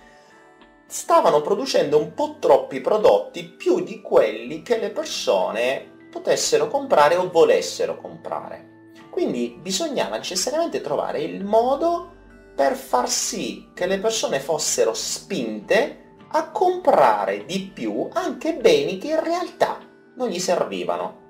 stavano 0.85 1.41
producendo 1.41 1.97
un 1.97 2.13
po' 2.13 2.37
troppi 2.39 2.79
prodotti 2.79 3.43
più 3.43 3.81
di 3.81 4.01
quelli 4.01 4.61
che 4.61 4.77
le 4.77 4.89
persone 4.89 6.07
potessero 6.09 6.67
comprare 6.67 7.15
o 7.17 7.29
volessero 7.29 7.97
comprare. 7.97 8.91
Quindi 9.09 9.59
bisognava 9.61 10.15
necessariamente 10.15 10.79
trovare 10.79 11.21
il 11.21 11.43
modo 11.43 12.13
per 12.55 12.75
far 12.75 13.09
sì 13.09 13.71
che 13.73 13.85
le 13.85 13.99
persone 13.99 14.39
fossero 14.39 14.93
spinte 14.93 16.06
a 16.29 16.49
comprare 16.51 17.45
di 17.45 17.71
più 17.73 18.07
anche 18.13 18.55
beni 18.55 18.97
che 18.97 19.07
in 19.07 19.23
realtà 19.23 19.79
non 20.15 20.29
gli 20.29 20.39
servivano. 20.39 21.25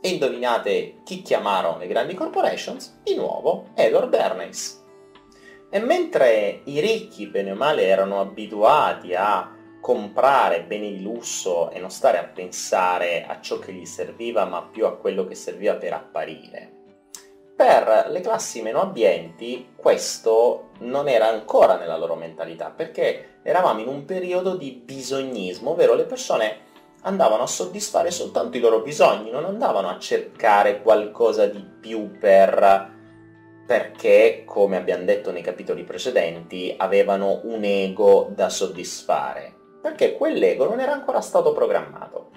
E 0.00 0.08
indovinate 0.08 1.00
chi 1.04 1.22
chiamarono 1.22 1.78
le 1.78 1.86
grandi 1.86 2.14
corporations? 2.14 3.00
Di 3.02 3.14
nuovo 3.14 3.68
Edward 3.74 4.08
Bernays. 4.08 4.82
E 5.70 5.78
mentre 5.78 6.62
i 6.64 6.80
ricchi, 6.80 7.28
bene 7.28 7.52
o 7.52 7.54
male, 7.54 7.86
erano 7.86 8.20
abituati 8.20 9.14
a 9.14 9.50
comprare 9.80 10.64
beni 10.64 10.96
di 10.96 11.02
lusso 11.02 11.70
e 11.70 11.80
non 11.80 11.90
stare 11.90 12.18
a 12.18 12.24
pensare 12.24 13.24
a 13.26 13.40
ciò 13.40 13.58
che 13.58 13.72
gli 13.72 13.84
serviva, 13.84 14.44
ma 14.44 14.62
più 14.62 14.86
a 14.86 14.96
quello 14.96 15.24
che 15.24 15.34
serviva 15.34 15.74
per 15.74 15.92
apparire, 15.92 16.71
per 17.62 18.08
le 18.08 18.20
classi 18.20 18.60
meno 18.60 18.80
abbienti 18.80 19.68
questo 19.76 20.70
non 20.80 21.06
era 21.06 21.28
ancora 21.28 21.76
nella 21.76 21.96
loro 21.96 22.16
mentalità, 22.16 22.72
perché 22.74 23.38
eravamo 23.44 23.78
in 23.78 23.86
un 23.86 24.04
periodo 24.04 24.56
di 24.56 24.72
bisognismo, 24.72 25.70
ovvero 25.70 25.94
le 25.94 26.02
persone 26.02 26.56
andavano 27.02 27.44
a 27.44 27.46
soddisfare 27.46 28.10
soltanto 28.10 28.56
i 28.56 28.60
loro 28.60 28.80
bisogni, 28.80 29.30
non 29.30 29.44
andavano 29.44 29.88
a 29.88 29.98
cercare 30.00 30.82
qualcosa 30.82 31.46
di 31.46 31.64
più 31.80 32.18
per 32.18 32.90
perché, 33.64 34.42
come 34.44 34.76
abbiamo 34.76 35.04
detto 35.04 35.30
nei 35.30 35.42
capitoli 35.42 35.84
precedenti, 35.84 36.74
avevano 36.76 37.42
un 37.44 37.62
ego 37.62 38.28
da 38.34 38.48
soddisfare, 38.48 39.54
perché 39.80 40.14
quell'ego 40.14 40.68
non 40.68 40.80
era 40.80 40.94
ancora 40.94 41.20
stato 41.20 41.52
programmato. 41.52 42.30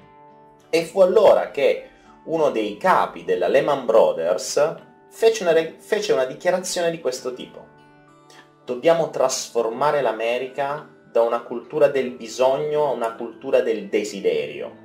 E 0.69 0.83
fu 0.83 1.01
allora 1.01 1.49
che 1.49 1.89
uno 2.25 2.51
dei 2.51 2.77
capi 2.77 3.23
della 3.23 3.47
Lehman 3.47 3.85
Brothers 3.85 4.84
fece 5.15 5.43
una, 5.43 5.53
fece 5.77 6.11
una 6.11 6.25
dichiarazione 6.25 6.91
di 6.91 6.99
questo 6.99 7.33
tipo. 7.33 7.65
Dobbiamo 8.65 9.09
trasformare 9.11 10.01
l'America 10.01 10.89
da 11.09 11.21
una 11.21 11.41
cultura 11.41 11.87
del 11.87 12.11
bisogno 12.11 12.87
a 12.87 12.91
una 12.91 13.15
cultura 13.15 13.61
del 13.61 13.87
desiderio. 13.87 14.83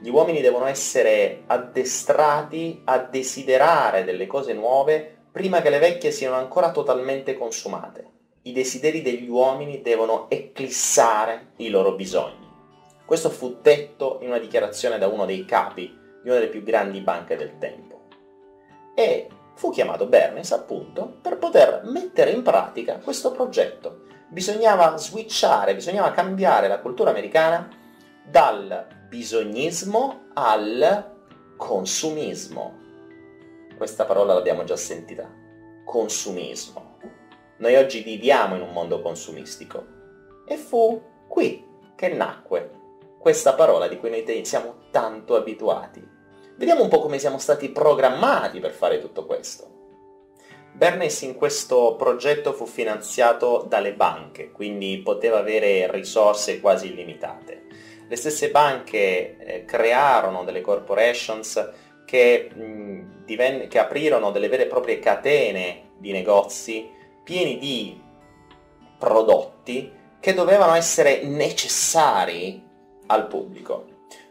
Gli 0.00 0.08
uomini 0.08 0.40
devono 0.40 0.66
essere 0.66 1.42
addestrati 1.48 2.82
a 2.84 2.98
desiderare 2.98 4.04
delle 4.04 4.28
cose 4.28 4.52
nuove 4.52 5.16
prima 5.32 5.60
che 5.60 5.70
le 5.70 5.80
vecchie 5.80 6.12
siano 6.12 6.36
ancora 6.36 6.70
totalmente 6.70 7.36
consumate. 7.36 8.08
I 8.42 8.52
desideri 8.52 9.02
degli 9.02 9.28
uomini 9.28 9.82
devono 9.82 10.30
eclissare 10.30 11.54
i 11.56 11.70
loro 11.70 11.96
bisogni. 11.96 12.48
Questo 13.04 13.30
fu 13.30 13.58
detto 13.60 14.18
in 14.20 14.28
una 14.28 14.38
dichiarazione 14.38 14.96
da 14.96 15.08
uno 15.08 15.26
dei 15.26 15.44
capi 15.44 15.92
di 16.22 16.28
una 16.28 16.38
delle 16.38 16.50
più 16.50 16.62
grandi 16.62 17.00
banche 17.00 17.36
del 17.36 17.58
tempo. 17.58 18.06
E 18.94 19.28
fu 19.60 19.68
chiamato 19.68 20.06
Bernays 20.06 20.52
appunto 20.52 21.18
per 21.20 21.36
poter 21.36 21.82
mettere 21.84 22.30
in 22.30 22.40
pratica 22.40 22.96
questo 22.96 23.30
progetto. 23.30 24.04
Bisognava 24.30 24.96
switchare, 24.96 25.74
bisognava 25.74 26.12
cambiare 26.12 26.66
la 26.66 26.80
cultura 26.80 27.10
americana 27.10 27.68
dal 28.24 28.86
bisognismo 29.06 30.28
al 30.32 31.12
consumismo. 31.58 32.78
Questa 33.76 34.06
parola 34.06 34.32
l'abbiamo 34.32 34.64
già 34.64 34.76
sentita. 34.76 35.30
Consumismo. 35.84 36.96
Noi 37.58 37.76
oggi 37.76 38.00
viviamo 38.00 38.54
in 38.54 38.62
un 38.62 38.72
mondo 38.72 39.02
consumistico. 39.02 39.84
E 40.46 40.56
fu 40.56 41.02
qui 41.28 41.62
che 41.96 42.08
nacque 42.08 42.70
questa 43.18 43.52
parola 43.52 43.88
di 43.88 43.98
cui 43.98 44.08
noi 44.08 44.42
siamo 44.46 44.84
tanto 44.90 45.36
abituati. 45.36 46.19
Vediamo 46.60 46.82
un 46.82 46.90
po' 46.90 47.00
come 47.00 47.18
siamo 47.18 47.38
stati 47.38 47.70
programmati 47.70 48.60
per 48.60 48.72
fare 48.72 48.98
tutto 48.98 49.24
questo. 49.24 49.78
Bernays 50.74 51.22
in 51.22 51.34
questo 51.34 51.96
progetto 51.96 52.52
fu 52.52 52.66
finanziato 52.66 53.64
dalle 53.66 53.94
banche, 53.94 54.50
quindi 54.50 54.98
poteva 54.98 55.38
avere 55.38 55.90
risorse 55.90 56.60
quasi 56.60 56.88
illimitate. 56.88 57.62
Le 58.06 58.14
stesse 58.14 58.50
banche 58.50 59.38
eh, 59.38 59.64
crearono 59.64 60.44
delle 60.44 60.60
corporations 60.60 61.70
che, 62.04 62.50
mh, 62.54 63.24
divenne, 63.24 63.66
che 63.66 63.78
aprirono 63.78 64.30
delle 64.30 64.48
vere 64.48 64.64
e 64.64 64.66
proprie 64.66 64.98
catene 64.98 65.92
di 65.96 66.12
negozi 66.12 66.90
pieni 67.24 67.56
di 67.56 67.98
prodotti 68.98 69.90
che 70.20 70.34
dovevano 70.34 70.74
essere 70.74 71.22
necessari 71.22 72.62
al 73.06 73.28
pubblico. 73.28 73.89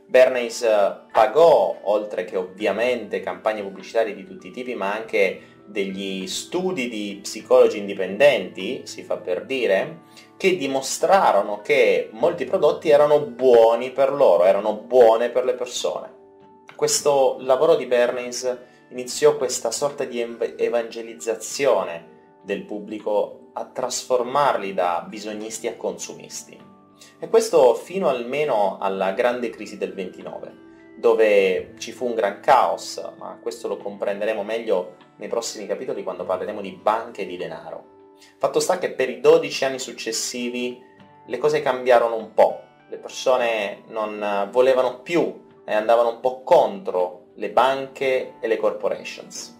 Bernays 0.09 0.63
eh, 0.63 1.01
pagò, 1.11 1.81
oltre 1.83 2.25
che 2.25 2.35
ovviamente 2.35 3.19
campagne 3.19 3.61
pubblicitarie 3.61 4.15
di 4.15 4.25
tutti 4.25 4.47
i 4.47 4.51
tipi, 4.51 4.73
ma 4.73 4.91
anche 4.91 5.57
degli 5.65 6.25
studi 6.25 6.89
di 6.89 7.19
psicologi 7.21 7.77
indipendenti, 7.77 8.81
si 8.85 9.03
fa 9.03 9.17
per 9.17 9.45
dire, 9.45 9.99
che 10.35 10.57
dimostrarono 10.57 11.61
che 11.61 12.09
molti 12.13 12.45
prodotti 12.45 12.89
erano 12.89 13.19
buoni 13.19 13.91
per 13.91 14.11
loro, 14.11 14.45
erano 14.45 14.77
buone 14.77 15.29
per 15.29 15.45
le 15.45 15.53
persone. 15.53 16.17
Questo 16.75 17.37
lavoro 17.41 17.75
di 17.75 17.85
Bernays 17.85 18.57
iniziò 18.89 19.37
questa 19.37 19.69
sorta 19.69 20.05
di 20.05 20.25
evangelizzazione 20.57 22.39
del 22.41 22.65
pubblico 22.65 23.51
a 23.53 23.65
trasformarli 23.65 24.73
da 24.73 25.05
bisognisti 25.07 25.67
a 25.67 25.75
consumisti. 25.75 26.69
E 27.19 27.27
questo 27.29 27.73
fino 27.75 28.09
almeno 28.09 28.77
alla 28.79 29.11
grande 29.11 29.49
crisi 29.49 29.77
del 29.77 29.93
29, 29.93 30.67
dove 30.97 31.73
ci 31.77 31.91
fu 31.91 32.05
un 32.05 32.15
gran 32.15 32.39
caos, 32.39 33.01
ma 33.17 33.37
questo 33.41 33.67
lo 33.67 33.77
comprenderemo 33.77 34.43
meglio 34.43 34.95
nei 35.17 35.27
prossimi 35.27 35.67
capitoli 35.67 36.03
quando 36.03 36.25
parleremo 36.25 36.61
di 36.61 36.71
banche 36.71 37.21
e 37.21 37.25
di 37.25 37.37
denaro. 37.37 37.97
Fatto 38.37 38.59
sta 38.59 38.77
che 38.77 38.91
per 38.91 39.09
i 39.09 39.21
12 39.21 39.65
anni 39.65 39.79
successivi 39.79 40.81
le 41.25 41.37
cose 41.37 41.61
cambiarono 41.61 42.15
un 42.15 42.33
po', 42.33 42.61
le 42.89 42.97
persone 42.97 43.83
non 43.87 44.49
volevano 44.51 45.01
più 45.01 45.47
e 45.63 45.73
andavano 45.73 46.09
un 46.09 46.19
po' 46.19 46.41
contro 46.43 47.27
le 47.35 47.49
banche 47.51 48.33
e 48.39 48.47
le 48.47 48.57
corporations. 48.57 49.57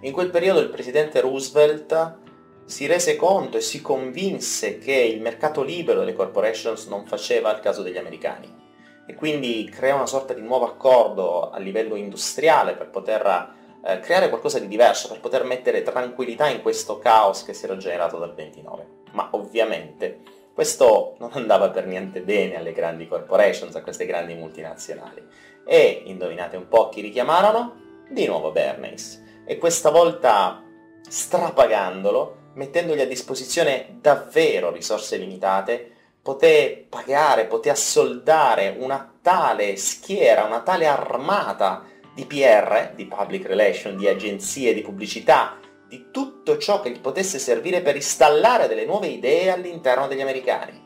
In 0.00 0.12
quel 0.12 0.30
periodo 0.30 0.60
il 0.60 0.70
presidente 0.70 1.20
Roosevelt 1.20 2.18
si 2.66 2.86
rese 2.86 3.16
conto 3.16 3.56
e 3.56 3.60
si 3.60 3.80
convinse 3.80 4.78
che 4.78 4.92
il 4.92 5.20
mercato 5.20 5.62
libero 5.62 6.00
delle 6.00 6.14
corporations 6.14 6.86
non 6.86 7.06
faceva 7.06 7.52
il 7.52 7.60
caso 7.60 7.82
degli 7.82 7.96
americani 7.96 8.64
e 9.06 9.14
quindi 9.14 9.70
creò 9.72 9.96
una 9.96 10.06
sorta 10.06 10.34
di 10.34 10.42
nuovo 10.42 10.66
accordo 10.66 11.50
a 11.50 11.58
livello 11.58 11.94
industriale 11.94 12.74
per 12.74 12.90
poter 12.90 13.54
eh, 13.84 14.00
creare 14.00 14.28
qualcosa 14.28 14.58
di 14.58 14.66
diverso, 14.66 15.08
per 15.08 15.20
poter 15.20 15.44
mettere 15.44 15.82
tranquillità 15.82 16.48
in 16.48 16.60
questo 16.60 16.98
caos 16.98 17.44
che 17.44 17.54
si 17.54 17.64
era 17.64 17.76
generato 17.76 18.18
dal 18.18 18.34
29. 18.34 18.86
Ma 19.12 19.28
ovviamente 19.32 20.22
questo 20.52 21.14
non 21.18 21.30
andava 21.34 21.70
per 21.70 21.86
niente 21.86 22.20
bene 22.20 22.56
alle 22.56 22.72
grandi 22.72 23.06
corporations, 23.06 23.76
a 23.76 23.82
queste 23.82 24.06
grandi 24.06 24.34
multinazionali. 24.34 25.24
E 25.64 26.02
indovinate 26.06 26.56
un 26.56 26.66
po' 26.66 26.88
chi 26.88 27.00
richiamarono? 27.00 27.84
Di 28.08 28.26
nuovo 28.26 28.50
Bernays. 28.50 29.22
E 29.44 29.56
questa 29.58 29.90
volta 29.90 30.64
strapagandolo, 31.08 32.45
mettendogli 32.56 33.00
a 33.00 33.06
disposizione 33.06 33.98
davvero 34.00 34.70
risorse 34.70 35.16
limitate, 35.16 35.92
poté 36.22 36.86
pagare, 36.88 37.46
poté 37.46 37.70
assoldare 37.70 38.74
una 38.78 39.14
tale 39.22 39.76
schiera, 39.76 40.44
una 40.44 40.62
tale 40.62 40.86
armata 40.86 41.84
di 42.14 42.24
PR, 42.24 42.92
di 42.94 43.06
public 43.06 43.46
relation, 43.46 43.96
di 43.96 44.08
agenzie 44.08 44.74
di 44.74 44.80
pubblicità, 44.80 45.58
di 45.86 46.06
tutto 46.10 46.56
ciò 46.56 46.80
che 46.80 46.90
gli 46.90 47.00
potesse 47.00 47.38
servire 47.38 47.82
per 47.82 47.94
installare 47.94 48.68
delle 48.68 48.86
nuove 48.86 49.08
idee 49.08 49.50
all'interno 49.50 50.08
degli 50.08 50.22
americani. 50.22 50.84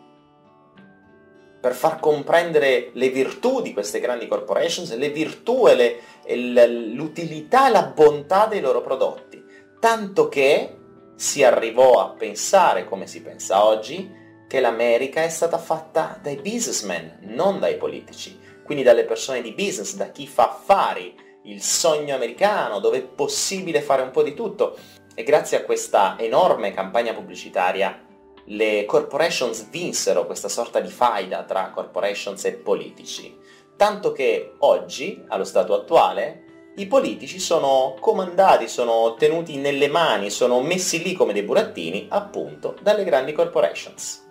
Per 1.61 1.75
far 1.75 2.01
comprendere 2.01 2.91
le 2.95 3.11
virtù 3.11 3.61
di 3.61 3.73
queste 3.73 4.01
grandi 4.01 4.27
corporations, 4.27 4.95
le 4.97 5.11
virtù 5.11 5.69
e, 5.69 6.01
le, 6.25 6.67
l'utilità 6.67 7.69
e 7.69 7.71
la 7.71 7.85
bontà 7.85 8.47
dei 8.47 8.61
loro 8.61 8.81
prodotti. 8.81 9.43
Tanto 9.79 10.29
che 10.29 10.80
si 11.21 11.45
arrivò 11.45 12.01
a 12.01 12.15
pensare, 12.17 12.87
come 12.87 13.07
si 13.07 13.21
pensa 13.21 13.67
oggi, 13.67 14.11
che 14.49 14.59
l'America 14.59 15.23
è 15.23 15.29
stata 15.29 15.59
fatta 15.59 16.19
dai 16.23 16.37
businessmen, 16.37 17.19
non 17.25 17.59
dai 17.59 17.77
politici, 17.77 18.41
quindi 18.65 18.83
dalle 18.83 19.05
persone 19.05 19.43
di 19.43 19.53
business, 19.53 19.97
da 19.97 20.07
chi 20.07 20.27
fa 20.27 20.49
affari, 20.49 21.15
il 21.43 21.61
sogno 21.61 22.15
americano, 22.15 22.81
dove 22.81 22.97
è 22.97 23.03
possibile 23.03 23.83
fare 23.83 24.01
un 24.01 24.11
po' 24.13 24.23
di 24.23 24.33
tutto. 24.33 24.79
E 25.15 25.23
grazie 25.23 25.59
a 25.59 25.65
questa 25.65 26.17
enorme 26.19 26.73
campagna 26.73 27.13
pubblicitaria 27.13 28.03
le 28.45 28.87
corporations 28.87 29.69
vinsero 29.69 30.25
questa 30.25 30.49
sorta 30.49 30.81
di 30.81 30.91
faida 30.91 31.43
tra 31.45 31.69
corporations 31.69 32.43
e 32.47 32.55
politici. 32.55 33.37
Tanto 33.77 34.13
che 34.13 34.55
oggi, 34.61 35.23
allo 35.29 35.45
stato 35.45 35.75
attuale, 35.75 36.45
i 36.77 36.87
politici 36.87 37.39
sono 37.39 37.97
comandati, 38.01 38.69
sono 38.69 39.15
tenuti 39.15 39.57
nelle 39.57 39.89
mani, 39.89 40.31
sono 40.31 40.61
messi 40.61 41.03
lì 41.03 41.13
come 41.15 41.33
dei 41.33 41.43
burattini, 41.43 42.07
appunto, 42.09 42.77
dalle 42.81 43.05
grandi 43.05 43.33
corporations. 43.33 44.29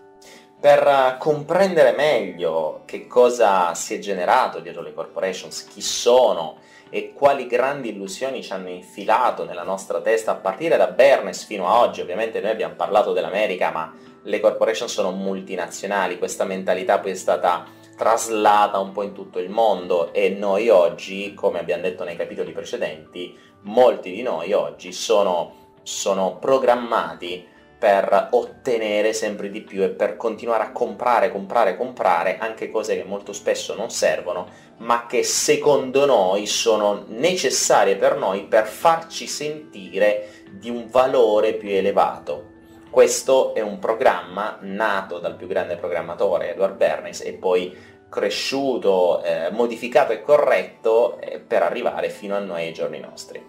Per 0.59 1.15
comprendere 1.19 1.91
meglio 1.91 2.81
che 2.85 3.07
cosa 3.07 3.73
si 3.75 3.93
è 3.93 3.99
generato 3.99 4.59
dietro 4.59 4.81
le 4.81 4.93
corporations, 4.93 5.65
chi 5.65 5.81
sono 5.81 6.57
e 6.89 7.13
quali 7.13 7.45
grandi 7.45 7.89
illusioni 7.89 8.41
ci 8.41 8.51
hanno 8.51 8.69
infilato 8.69 9.45
nella 9.45 9.63
nostra 9.63 10.01
testa 10.01 10.31
a 10.31 10.35
partire 10.35 10.75
da 10.75 10.87
Bernes 10.87 11.45
fino 11.45 11.67
a 11.67 11.79
oggi. 11.79 12.01
Ovviamente 12.01 12.41
noi 12.41 12.51
abbiamo 12.51 12.73
parlato 12.75 13.13
dell'America, 13.13 13.69
ma 13.71 13.93
le 14.23 14.39
corporation 14.39 14.89
sono 14.89 15.11
multinazionali, 15.11 16.17
questa 16.17 16.45
mentalità 16.45 16.99
poi 16.99 17.11
è 17.11 17.15
stata 17.15 17.65
traslata 17.99 18.79
un 18.79 18.93
po' 18.93 19.03
in 19.03 19.11
tutto 19.11 19.39
il 19.39 19.49
mondo 19.49 20.13
e 20.13 20.29
noi 20.29 20.69
oggi, 20.69 21.33
come 21.33 21.59
abbiamo 21.59 21.81
detto 21.81 22.05
nei 22.05 22.15
capitoli 22.15 22.53
precedenti, 22.53 23.37
molti 23.63 24.13
di 24.13 24.21
noi 24.21 24.53
oggi 24.53 24.93
sono, 24.93 25.73
sono 25.83 26.37
programmati 26.37 27.45
per 27.77 28.29
ottenere 28.31 29.11
sempre 29.11 29.49
di 29.49 29.59
più 29.59 29.83
e 29.83 29.89
per 29.89 30.15
continuare 30.15 30.63
a 30.63 30.71
comprare, 30.71 31.29
comprare, 31.29 31.75
comprare 31.75 32.37
anche 32.37 32.69
cose 32.69 32.95
che 32.95 33.03
molto 33.03 33.33
spesso 33.33 33.75
non 33.75 33.89
servono, 33.89 34.47
ma 34.77 35.05
che 35.05 35.23
secondo 35.23 36.05
noi 36.05 36.45
sono 36.45 37.03
necessarie 37.07 37.97
per 37.97 38.15
noi 38.15 38.45
per 38.45 38.65
farci 38.65 39.27
sentire 39.27 40.45
di 40.51 40.69
un 40.69 40.87
valore 40.89 41.53
più 41.53 41.69
elevato. 41.69 42.48
Questo 42.89 43.53
è 43.53 43.61
un 43.61 43.77
programma 43.77 44.57
nato 44.61 45.19
dal 45.19 45.35
più 45.35 45.45
grande 45.45 45.77
programmatore 45.77 46.51
Edward 46.51 46.75
Bernays 46.75 47.21
e 47.21 47.33
poi 47.33 47.77
cresciuto, 48.09 49.21
eh, 49.23 49.51
modificato 49.51 50.11
e 50.11 50.23
corretto 50.23 51.19
eh, 51.19 51.39
per 51.39 51.61
arrivare 51.61 52.09
fino 52.09 52.35
a 52.35 52.39
noi 52.39 52.63
ai 52.63 52.73
giorni 52.73 52.99
nostri. 52.99 53.45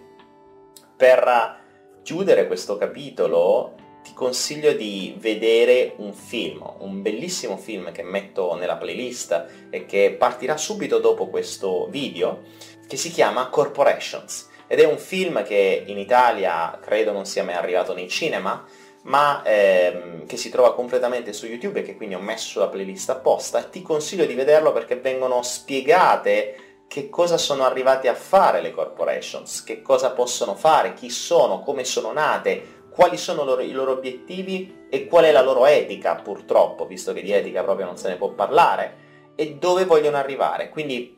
Per 0.95 1.59
chiudere 2.03 2.45
questo 2.45 2.77
capitolo 2.77 3.73
ti 4.03 4.13
consiglio 4.13 4.73
di 4.73 5.15
vedere 5.17 5.93
un 5.97 6.13
film, 6.13 6.63
un 6.77 7.01
bellissimo 7.01 7.57
film 7.57 7.91
che 7.91 8.03
metto 8.03 8.55
nella 8.55 8.77
playlist 8.77 9.69
e 9.71 9.87
che 9.87 10.15
partirà 10.17 10.55
subito 10.55 10.99
dopo 10.99 11.29
questo 11.29 11.87
video, 11.89 12.43
che 12.87 12.95
si 12.95 13.09
chiama 13.09 13.49
Corporations. 13.49 14.49
Ed 14.67 14.79
è 14.79 14.85
un 14.85 14.99
film 14.99 15.43
che 15.43 15.83
in 15.85 15.97
Italia 15.97 16.79
credo 16.79 17.11
non 17.11 17.25
sia 17.25 17.43
mai 17.43 17.55
arrivato 17.55 17.93
nei 17.93 18.07
cinema, 18.07 18.65
ma 19.03 19.41
ehm, 19.43 20.25
che 20.25 20.37
si 20.37 20.49
trova 20.49 20.75
completamente 20.75 21.33
su 21.33 21.45
YouTube 21.45 21.79
e 21.79 21.83
che 21.83 21.95
quindi 21.95 22.15
ho 22.15 22.19
messo 22.19 22.59
la 22.59 22.67
playlist 22.67 23.09
apposta 23.09 23.63
ti 23.63 23.81
consiglio 23.81 24.25
di 24.25 24.35
vederlo 24.35 24.71
perché 24.71 24.95
vengono 24.97 25.41
spiegate 25.41 26.71
che 26.91 27.09
cosa 27.09 27.37
sono 27.37 27.63
arrivate 27.63 28.09
a 28.09 28.13
fare 28.13 28.61
le 28.61 28.71
corporations, 28.71 29.63
che 29.63 29.81
cosa 29.81 30.11
possono 30.11 30.55
fare, 30.55 30.93
chi 30.93 31.09
sono, 31.09 31.61
come 31.61 31.85
sono 31.85 32.11
nate, 32.11 32.81
quali 32.89 33.15
sono 33.15 33.45
loro, 33.45 33.61
i 33.61 33.71
loro 33.71 33.93
obiettivi 33.93 34.87
e 34.89 35.07
qual 35.07 35.23
è 35.23 35.31
la 35.31 35.41
loro 35.41 35.65
etica, 35.65 36.15
purtroppo, 36.15 36.85
visto 36.85 37.13
che 37.13 37.21
di 37.21 37.31
etica 37.31 37.63
proprio 37.63 37.85
non 37.85 37.95
se 37.95 38.09
ne 38.09 38.17
può 38.17 38.31
parlare, 38.31 38.97
e 39.35 39.53
dove 39.55 39.85
vogliono 39.85 40.17
arrivare. 40.17 40.69
Quindi 40.69 41.17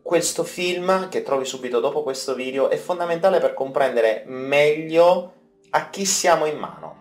questo 0.00 0.42
film, 0.42 1.10
che 1.10 1.22
trovi 1.22 1.44
subito 1.44 1.80
dopo 1.80 2.02
questo 2.02 2.34
video, 2.34 2.70
è 2.70 2.76
fondamentale 2.78 3.40
per 3.40 3.52
comprendere 3.52 4.24
meglio 4.26 5.34
a 5.68 5.90
chi 5.90 6.06
siamo 6.06 6.46
in 6.46 6.56
mano. 6.56 6.99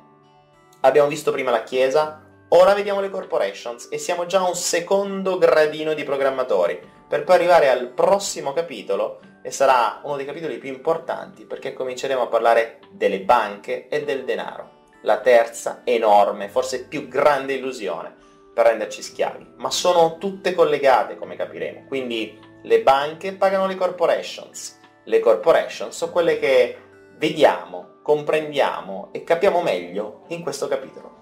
Abbiamo 0.82 1.10
visto 1.10 1.34
prima 1.34 1.52
la 1.52 1.64
Chiesa, 1.64 2.24
ora 2.50 2.74
vediamo 2.74 3.02
le 3.02 3.10
corporations 3.10 3.90
e 3.92 3.98
siamo 3.98 4.26
già 4.26 4.40
a 4.40 4.48
un 4.48 4.56
secondo 4.56 5.38
gradino 5.38 5.94
di 5.94 6.06
programmatori, 6.06 6.80
per 7.06 7.26
poi 7.26 7.36
arrivare 7.36 7.70
al 7.70 7.90
prossimo 7.90 8.54
capitolo 8.54 9.20
e 9.44 9.52
sarà 9.52 10.00
uno 10.04 10.16
dei 10.16 10.26
capitoli 10.26 10.58
più 10.58 10.70
importanti 10.70 11.44
perché 11.44 11.74
cominceremo 11.74 12.22
a 12.22 12.28
parlare 12.28 12.80
delle 12.92 13.20
banche 13.20 13.90
e 13.90 14.06
del 14.06 14.24
denaro. 14.24 14.78
La 15.02 15.20
terza 15.20 15.82
enorme, 15.84 16.48
forse 16.48 16.86
più 16.86 17.10
grande 17.10 17.56
illusione 17.56 18.16
per 18.54 18.68
renderci 18.68 19.02
schiavi, 19.02 19.56
ma 19.58 19.72
sono 19.72 20.18
tutte 20.18 20.54
collegate 20.54 21.18
come 21.18 21.36
capiremo. 21.36 21.88
Quindi 21.90 22.40
le 22.64 22.82
banche 22.82 23.34
pagano 23.34 23.68
le 23.68 23.76
corporations, 23.76 24.80
le 25.04 25.20
corporations 25.20 25.94
sono 25.94 26.12
quelle 26.14 26.40
che 26.40 26.78
vediamo, 27.18 27.99
comprendiamo 28.10 29.10
e 29.12 29.24
capiamo 29.24 29.62
meglio 29.62 30.22
in 30.30 30.42
questo 30.42 30.68
capitolo. 30.68 31.18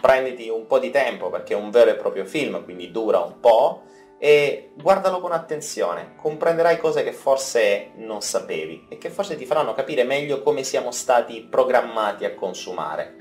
Prenditi 0.00 0.48
un 0.48 0.68
po' 0.68 0.78
di 0.78 0.90
tempo 0.90 1.30
perché 1.30 1.54
è 1.54 1.56
un 1.56 1.72
vero 1.72 1.90
e 1.90 1.96
proprio 1.96 2.24
film, 2.24 2.62
quindi 2.62 2.92
dura 2.92 3.18
un 3.18 3.40
po', 3.40 3.82
e 4.16 4.70
guardalo 4.80 5.18
con 5.18 5.32
attenzione, 5.32 6.14
comprenderai 6.14 6.78
cose 6.78 7.02
che 7.02 7.10
forse 7.10 7.90
non 7.96 8.20
sapevi 8.20 8.86
e 8.88 8.98
che 8.98 9.10
forse 9.10 9.34
ti 9.34 9.46
faranno 9.46 9.74
capire 9.74 10.04
meglio 10.04 10.42
come 10.42 10.62
siamo 10.62 10.92
stati 10.92 11.40
programmati 11.42 12.24
a 12.24 12.36
consumare. 12.36 13.16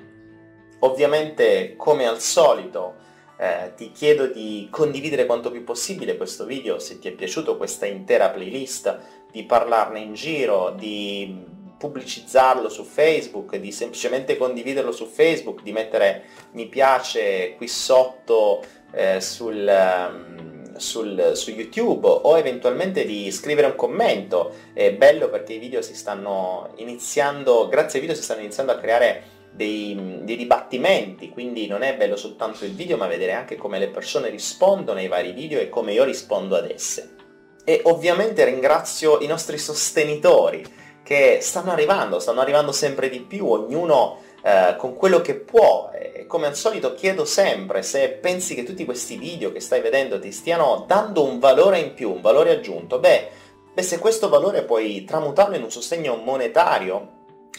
Ovviamente, 0.81 1.75
come 1.75 2.05
al 2.05 2.19
solito, 2.19 2.97
eh, 3.37 3.73
ti 3.75 3.91
chiedo 3.93 4.27
di 4.27 4.67
condividere 4.69 5.25
quanto 5.25 5.49
più 5.49 5.63
possibile 5.63 6.17
questo 6.17 6.45
video 6.45 6.77
se 6.77 6.99
ti 6.99 7.07
è 7.07 7.13
piaciuto 7.13 7.57
questa 7.57 7.87
intera 7.87 8.29
playlist, 8.29 9.23
di 9.31 9.43
parlarne 9.43 9.99
in 9.99 10.13
giro, 10.13 10.69
di 10.69 11.53
pubblicizzarlo 11.85 12.69
su 12.69 12.83
Facebook, 12.83 13.55
di 13.57 13.71
semplicemente 13.71 14.37
condividerlo 14.37 14.91
su 14.91 15.05
Facebook, 15.05 15.61
di 15.61 15.71
mettere 15.71 16.23
mi 16.51 16.67
piace 16.67 17.53
qui 17.55 17.67
sotto 17.67 18.63
eh, 18.91 19.21
sul... 19.21 19.67
Um, 19.67 20.53
sul, 20.77 21.31
su 21.35 21.51
YouTube 21.51 22.05
o 22.05 22.37
eventualmente 22.37 23.05
di 23.05 23.31
scrivere 23.31 23.67
un 23.67 23.75
commento. 23.75 24.53
È 24.73 24.91
bello 24.91 25.29
perché 25.29 25.53
i 25.53 25.57
video 25.57 25.81
si 25.81 25.95
stanno 25.95 26.73
iniziando, 26.75 27.69
grazie 27.69 27.99
ai 27.99 28.05
video 28.05 28.17
si 28.17 28.23
stanno 28.23 28.41
iniziando 28.41 28.73
a 28.73 28.77
creare 28.77 29.23
dei, 29.51 30.19
dei, 30.23 30.35
dibattimenti, 30.35 31.29
quindi 31.29 31.67
non 31.67 31.81
è 31.81 31.95
bello 31.95 32.17
soltanto 32.17 32.65
il 32.65 32.73
video 32.73 32.97
ma 32.97 33.07
vedere 33.07 33.31
anche 33.31 33.55
come 33.55 33.79
le 33.79 33.87
persone 33.87 34.27
rispondono 34.27 34.99
ai 34.99 35.07
vari 35.07 35.31
video 35.31 35.61
e 35.61 35.69
come 35.69 35.93
io 35.93 36.03
rispondo 36.03 36.57
ad 36.57 36.69
esse. 36.69 37.15
E 37.63 37.79
ovviamente 37.85 38.43
ringrazio 38.43 39.21
i 39.21 39.27
nostri 39.27 39.57
sostenitori 39.57 40.63
che 41.05 41.37
stanno 41.39 41.71
arrivando, 41.71 42.19
stanno 42.19 42.41
arrivando 42.41 42.71
sempre 42.71 43.09
di 43.09 43.19
più, 43.19 43.47
ognuno 43.47 44.17
eh, 44.43 44.75
con 44.75 44.95
quello 44.95 45.21
che 45.21 45.35
può. 45.35 45.91
E 45.93 46.25
come 46.25 46.47
al 46.47 46.55
solito 46.55 46.95
chiedo 46.95 47.25
sempre 47.25 47.83
se 47.83 48.09
pensi 48.09 48.55
che 48.55 48.63
tutti 48.63 48.85
questi 48.85 49.15
video 49.15 49.51
che 49.51 49.59
stai 49.59 49.81
vedendo 49.81 50.19
ti 50.19 50.31
stiano 50.31 50.83
dando 50.87 51.23
un 51.23 51.37
valore 51.37 51.77
in 51.77 51.93
più, 51.93 52.11
un 52.11 52.21
valore 52.21 52.49
aggiunto, 52.49 52.97
beh, 52.97 53.29
beh 53.71 53.81
se 53.83 53.99
questo 53.99 54.29
valore 54.29 54.63
puoi 54.63 55.03
tramutarlo 55.03 55.55
in 55.55 55.61
un 55.61 55.69
sostegno 55.69 56.15
monetario 56.15 57.11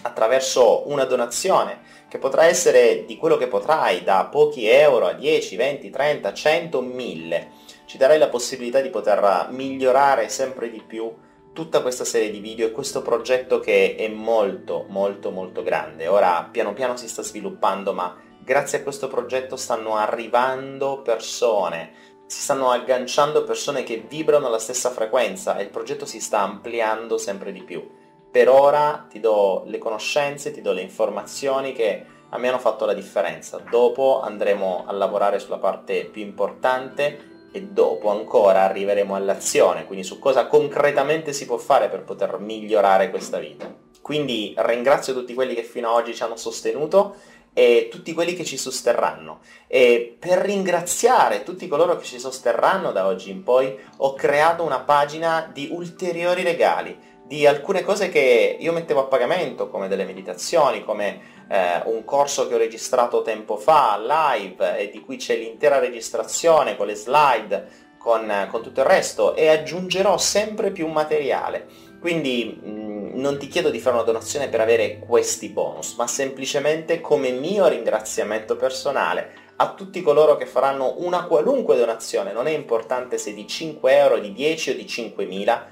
attraverso 0.02 0.88
una 0.88 1.04
donazione 1.04 1.82
che 2.09 2.18
potrà 2.18 2.46
essere 2.46 3.04
di 3.04 3.16
quello 3.16 3.37
che 3.37 3.46
potrai, 3.46 4.02
da 4.02 4.28
pochi 4.28 4.66
euro 4.68 5.06
a 5.06 5.12
10, 5.12 5.54
20, 5.54 5.88
30, 5.88 6.32
100, 6.32 6.80
1000, 6.80 7.50
ci 7.87 7.96
darai 7.96 8.18
la 8.18 8.28
possibilità 8.28 8.80
di 8.80 8.90
poter 8.90 9.46
migliorare 9.50 10.28
sempre 10.28 10.68
di 10.68 10.82
più 10.85 11.12
tutta 11.56 11.80
questa 11.80 12.04
serie 12.04 12.30
di 12.30 12.38
video 12.38 12.66
e 12.66 12.70
questo 12.70 13.00
progetto 13.00 13.60
che 13.60 13.96
è 13.96 14.08
molto 14.08 14.84
molto 14.90 15.30
molto 15.30 15.62
grande. 15.62 16.06
Ora 16.06 16.46
piano 16.52 16.74
piano 16.74 16.98
si 16.98 17.08
sta 17.08 17.22
sviluppando, 17.22 17.94
ma 17.94 18.14
grazie 18.38 18.78
a 18.78 18.82
questo 18.82 19.08
progetto 19.08 19.56
stanno 19.56 19.96
arrivando 19.96 21.00
persone, 21.00 21.92
si 22.26 22.42
stanno 22.42 22.70
agganciando 22.70 23.42
persone 23.44 23.84
che 23.84 24.04
vibrano 24.06 24.48
alla 24.48 24.58
stessa 24.58 24.90
frequenza 24.90 25.56
e 25.56 25.62
il 25.62 25.70
progetto 25.70 26.04
si 26.04 26.20
sta 26.20 26.40
ampliando 26.40 27.16
sempre 27.16 27.52
di 27.52 27.62
più. 27.62 27.90
Per 28.30 28.50
ora 28.50 29.06
ti 29.08 29.18
do 29.18 29.62
le 29.64 29.78
conoscenze, 29.78 30.50
ti 30.50 30.60
do 30.60 30.72
le 30.72 30.82
informazioni 30.82 31.72
che 31.72 32.04
a 32.28 32.36
me 32.36 32.48
hanno 32.48 32.58
fatto 32.58 32.84
la 32.84 32.92
differenza. 32.92 33.62
Dopo 33.70 34.20
andremo 34.20 34.84
a 34.86 34.92
lavorare 34.92 35.38
sulla 35.38 35.58
parte 35.58 36.04
più 36.04 36.20
importante 36.20 37.36
e 37.52 37.62
dopo 37.62 38.11
ancora 38.11 38.62
arriveremo 38.62 39.14
all'azione, 39.14 39.87
quindi 39.87 40.04
su 40.04 40.18
cosa 40.18 40.46
concretamente 40.46 41.32
si 41.32 41.46
può 41.46 41.56
fare 41.56 41.88
per 41.88 42.02
poter 42.02 42.38
migliorare 42.38 43.11
questa 43.11 43.38
vita. 43.38 43.72
Quindi 44.00 44.54
ringrazio 44.56 45.14
tutti 45.14 45.35
quelli 45.35 45.54
che 45.54 45.62
fino 45.62 45.88
ad 45.88 45.96
oggi 45.96 46.14
ci 46.14 46.22
hanno 46.22 46.37
sostenuto 46.37 47.16
e 47.52 47.88
tutti 47.90 48.12
quelli 48.12 48.35
che 48.35 48.44
ci 48.44 48.56
sosterranno. 48.56 49.40
E 49.66 50.14
per 50.18 50.38
ringraziare 50.40 51.42
tutti 51.42 51.66
coloro 51.66 51.96
che 51.96 52.04
ci 52.04 52.18
sosterranno 52.18 52.92
da 52.92 53.06
oggi 53.06 53.30
in 53.30 53.42
poi 53.42 53.76
ho 53.96 54.14
creato 54.14 54.62
una 54.62 54.80
pagina 54.80 55.50
di 55.52 55.70
ulteriori 55.72 56.42
regali, 56.42 56.96
di 57.24 57.46
alcune 57.46 57.82
cose 57.82 58.11
che 58.11 58.56
io 58.61 58.72
mettevo 58.72 59.00
a 59.00 59.04
pagamento, 59.06 59.68
come 59.70 59.88
delle 59.88 60.04
meditazioni, 60.04 60.85
come 60.85 61.20
eh, 61.48 61.82
un 61.85 62.04
corso 62.04 62.48
che 62.48 62.54
ho 62.54 62.59
registrato 62.59 63.22
tempo 63.22 63.56
fa, 63.56 63.98
live, 63.98 64.78
e 64.78 64.90
di 64.90 65.00
cui 65.00 65.16
c'è 65.16 65.37
l'intera 65.37 65.78
registrazione 65.78 66.76
con 66.76 66.87
le 66.87 66.94
slide, 66.94 67.68
con, 67.98 68.48
con 68.50 68.62
tutto 68.62 68.80
il 68.80 68.87
resto, 68.87 69.35
e 69.35 69.48
aggiungerò 69.48 70.18
sempre 70.18 70.70
più 70.70 70.87
materiale. 70.88 71.66
Quindi 72.00 72.61
mh, 72.62 72.68
mm, 72.68 73.20
non 73.20 73.38
ti 73.38 73.48
chiedo 73.48 73.70
di 73.70 73.80
fare 73.80 73.96
una 73.96 74.04
donazione 74.04 74.48
per 74.48 74.61
avere 74.61 74.98
questi 74.98 75.48
bonus, 75.48 75.94
ma 75.94 76.06
semplicemente 76.06 77.00
come 77.00 77.30
mio 77.30 77.66
ringraziamento 77.66 78.56
personale 78.56 79.44
a 79.56 79.72
tutti 79.72 80.02
coloro 80.02 80.37
che 80.37 80.46
faranno 80.46 80.96
una 80.98 81.24
qualunque 81.24 81.76
donazione, 81.76 82.32
non 82.32 82.46
è 82.46 82.50
importante 82.50 83.16
se 83.16 83.32
di 83.32 83.46
5 83.46 83.96
euro, 83.96 84.18
di 84.18 84.32
10 84.32 84.70
o 84.70 84.74
di 84.74 84.85
5.000, 84.85 85.62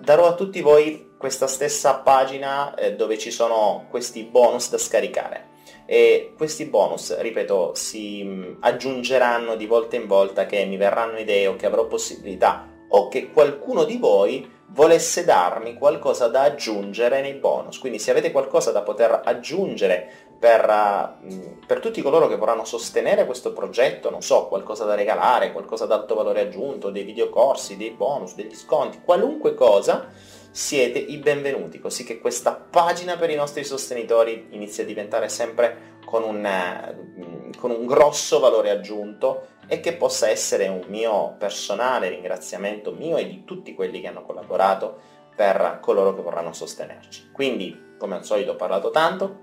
darò 0.00 0.28
a 0.28 0.34
tutti 0.34 0.60
voi 0.60 1.10
questa 1.22 1.46
stessa 1.46 1.98
pagina 1.98 2.74
eh, 2.74 2.96
dove 2.96 3.16
ci 3.16 3.30
sono 3.30 3.86
questi 3.90 4.24
bonus 4.24 4.70
da 4.70 4.76
scaricare 4.76 5.50
e 5.86 6.34
questi 6.36 6.64
bonus, 6.64 7.16
ripeto, 7.16 7.76
si 7.76 8.24
mh, 8.24 8.28
mm, 8.28 8.54
aggiungeranno 8.58 9.54
di 9.54 9.66
volta 9.66 9.94
in 9.94 10.08
volta 10.08 10.46
che 10.46 10.64
mi 10.64 10.76
verranno 10.76 11.18
idee 11.18 11.46
o 11.46 11.54
che 11.54 11.66
avrò 11.66 11.86
possibilità 11.86 12.66
o 12.88 13.06
che 13.06 13.30
qualcuno 13.30 13.84
di 13.84 13.98
voi 13.98 14.50
volesse 14.70 15.24
darmi 15.24 15.74
qualcosa 15.74 16.26
da 16.26 16.42
aggiungere 16.42 17.20
nei 17.20 17.34
bonus. 17.34 17.78
Quindi 17.78 18.00
se 18.00 18.10
avete 18.10 18.32
qualcosa 18.32 18.72
da 18.72 18.82
poter 18.82 19.20
aggiungere 19.24 20.10
per, 20.40 20.68
uh, 20.68 21.56
per, 21.64 21.78
tutti 21.78 22.02
coloro 22.02 22.26
che 22.26 22.36
vorranno 22.36 22.64
sostenere 22.64 23.26
questo 23.26 23.52
progetto, 23.52 24.10
non 24.10 24.22
so, 24.22 24.48
qualcosa 24.48 24.84
da 24.84 24.96
regalare, 24.96 25.52
qualcosa 25.52 25.86
d'alto 25.86 26.16
valore 26.16 26.40
aggiunto, 26.40 26.90
dei 26.90 27.04
videocorsi, 27.04 27.76
dei 27.76 27.90
bonus, 27.92 28.34
degli 28.34 28.56
sconti, 28.56 29.02
qualunque 29.04 29.54
cosa, 29.54 30.08
siete 30.52 30.98
i 30.98 31.16
benvenuti, 31.16 31.80
così 31.80 32.04
che 32.04 32.20
questa 32.20 32.52
pagina 32.54 33.16
per 33.16 33.30
i 33.30 33.34
nostri 33.34 33.64
sostenitori 33.64 34.48
inizia 34.50 34.84
a 34.84 34.86
diventare 34.86 35.30
sempre 35.30 35.98
con 36.04 36.22
un, 36.22 36.44
eh, 36.44 37.50
con 37.58 37.70
un 37.70 37.86
grosso 37.86 38.38
valore 38.38 38.68
aggiunto 38.68 39.48
e 39.66 39.80
che 39.80 39.94
possa 39.94 40.28
essere 40.28 40.68
un 40.68 40.84
mio 40.88 41.36
personale 41.38 42.10
ringraziamento 42.10 42.92
mio 42.92 43.16
e 43.16 43.26
di 43.26 43.44
tutti 43.44 43.74
quelli 43.74 44.02
che 44.02 44.08
hanno 44.08 44.26
collaborato 44.26 45.00
per 45.34 45.78
coloro 45.80 46.14
che 46.14 46.20
vorranno 46.20 46.52
sostenerci. 46.52 47.30
Quindi, 47.32 47.94
come 47.98 48.16
al 48.16 48.24
solito 48.24 48.52
ho 48.52 48.56
parlato 48.56 48.90
tanto, 48.90 49.40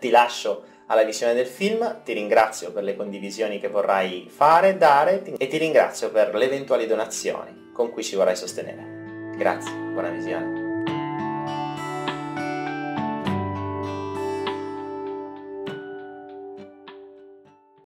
ti 0.00 0.08
lascio 0.08 0.64
alla 0.86 1.04
visione 1.04 1.34
del 1.34 1.46
film, 1.46 2.02
ti 2.04 2.14
ringrazio 2.14 2.72
per 2.72 2.84
le 2.84 2.96
condivisioni 2.96 3.60
che 3.60 3.68
vorrai 3.68 4.26
fare, 4.30 4.78
dare 4.78 5.22
e 5.36 5.46
ti 5.46 5.58
ringrazio 5.58 6.10
per 6.10 6.34
le 6.34 6.44
eventuali 6.46 6.86
donazioni 6.86 7.70
con 7.74 7.90
cui 7.90 8.02
ci 8.02 8.16
vorrai 8.16 8.36
sostenere. 8.36 9.34
Grazie, 9.36 9.85
visione. 10.10 10.64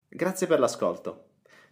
Grazie 0.08 0.46
per 0.46 0.58
l'ascolto. 0.58 1.24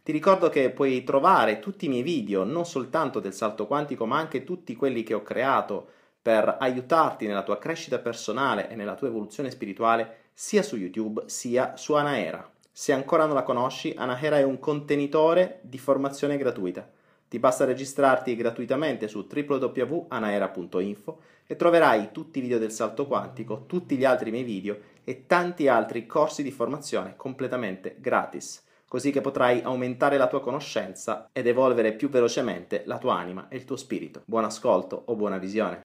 Ti 0.02 0.12
ricordo 0.12 0.48
che 0.48 0.70
puoi 0.70 1.04
trovare 1.04 1.58
tutti 1.58 1.84
i 1.84 1.88
miei 1.88 2.02
video, 2.02 2.44
non 2.44 2.64
soltanto 2.64 3.20
del 3.20 3.34
salto 3.34 3.66
quantico, 3.66 4.06
ma 4.06 4.16
anche 4.16 4.44
tutti 4.44 4.74
quelli 4.74 5.02
che 5.02 5.12
ho 5.12 5.22
creato 5.22 5.86
per 6.22 6.56
aiutarti 6.58 7.26
nella 7.26 7.42
tua 7.42 7.58
crescita 7.58 7.98
personale 7.98 8.70
e 8.70 8.74
nella 8.74 8.94
tua 8.94 9.08
evoluzione 9.08 9.50
spirituale, 9.50 10.30
sia 10.32 10.62
su 10.62 10.76
YouTube 10.76 11.24
sia 11.26 11.76
su 11.76 11.92
Anaera. 11.92 12.50
Se 12.72 12.92
ancora 12.92 13.26
non 13.26 13.34
la 13.34 13.42
conosci, 13.42 13.94
Anaera 13.96 14.38
è 14.38 14.42
un 14.44 14.58
contenitore 14.58 15.60
di 15.62 15.78
formazione 15.78 16.38
gratuita 16.38 16.88
ti 17.28 17.38
basta 17.38 17.64
registrarti 17.64 18.34
gratuitamente 18.34 19.06
su 19.06 19.26
www.anaera.info 19.30 21.20
e 21.46 21.56
troverai 21.56 22.10
tutti 22.12 22.38
i 22.38 22.42
video 22.42 22.58
del 22.58 22.72
salto 22.72 23.06
quantico, 23.06 23.64
tutti 23.66 23.96
gli 23.96 24.04
altri 24.04 24.30
miei 24.30 24.44
video 24.44 24.78
e 25.04 25.26
tanti 25.26 25.68
altri 25.68 26.06
corsi 26.06 26.42
di 26.42 26.50
formazione 26.50 27.14
completamente 27.16 27.96
gratis, 27.98 28.64
così 28.86 29.10
che 29.10 29.20
potrai 29.20 29.60
aumentare 29.62 30.16
la 30.16 30.26
tua 30.26 30.40
conoscenza 30.40 31.28
ed 31.32 31.46
evolvere 31.46 31.92
più 31.92 32.08
velocemente 32.08 32.82
la 32.86 32.98
tua 32.98 33.16
anima 33.16 33.48
e 33.48 33.56
il 33.56 33.64
tuo 33.64 33.76
spirito. 33.76 34.22
Buon 34.24 34.44
ascolto 34.44 35.02
o 35.06 35.14
buona 35.14 35.38
visione. 35.38 35.76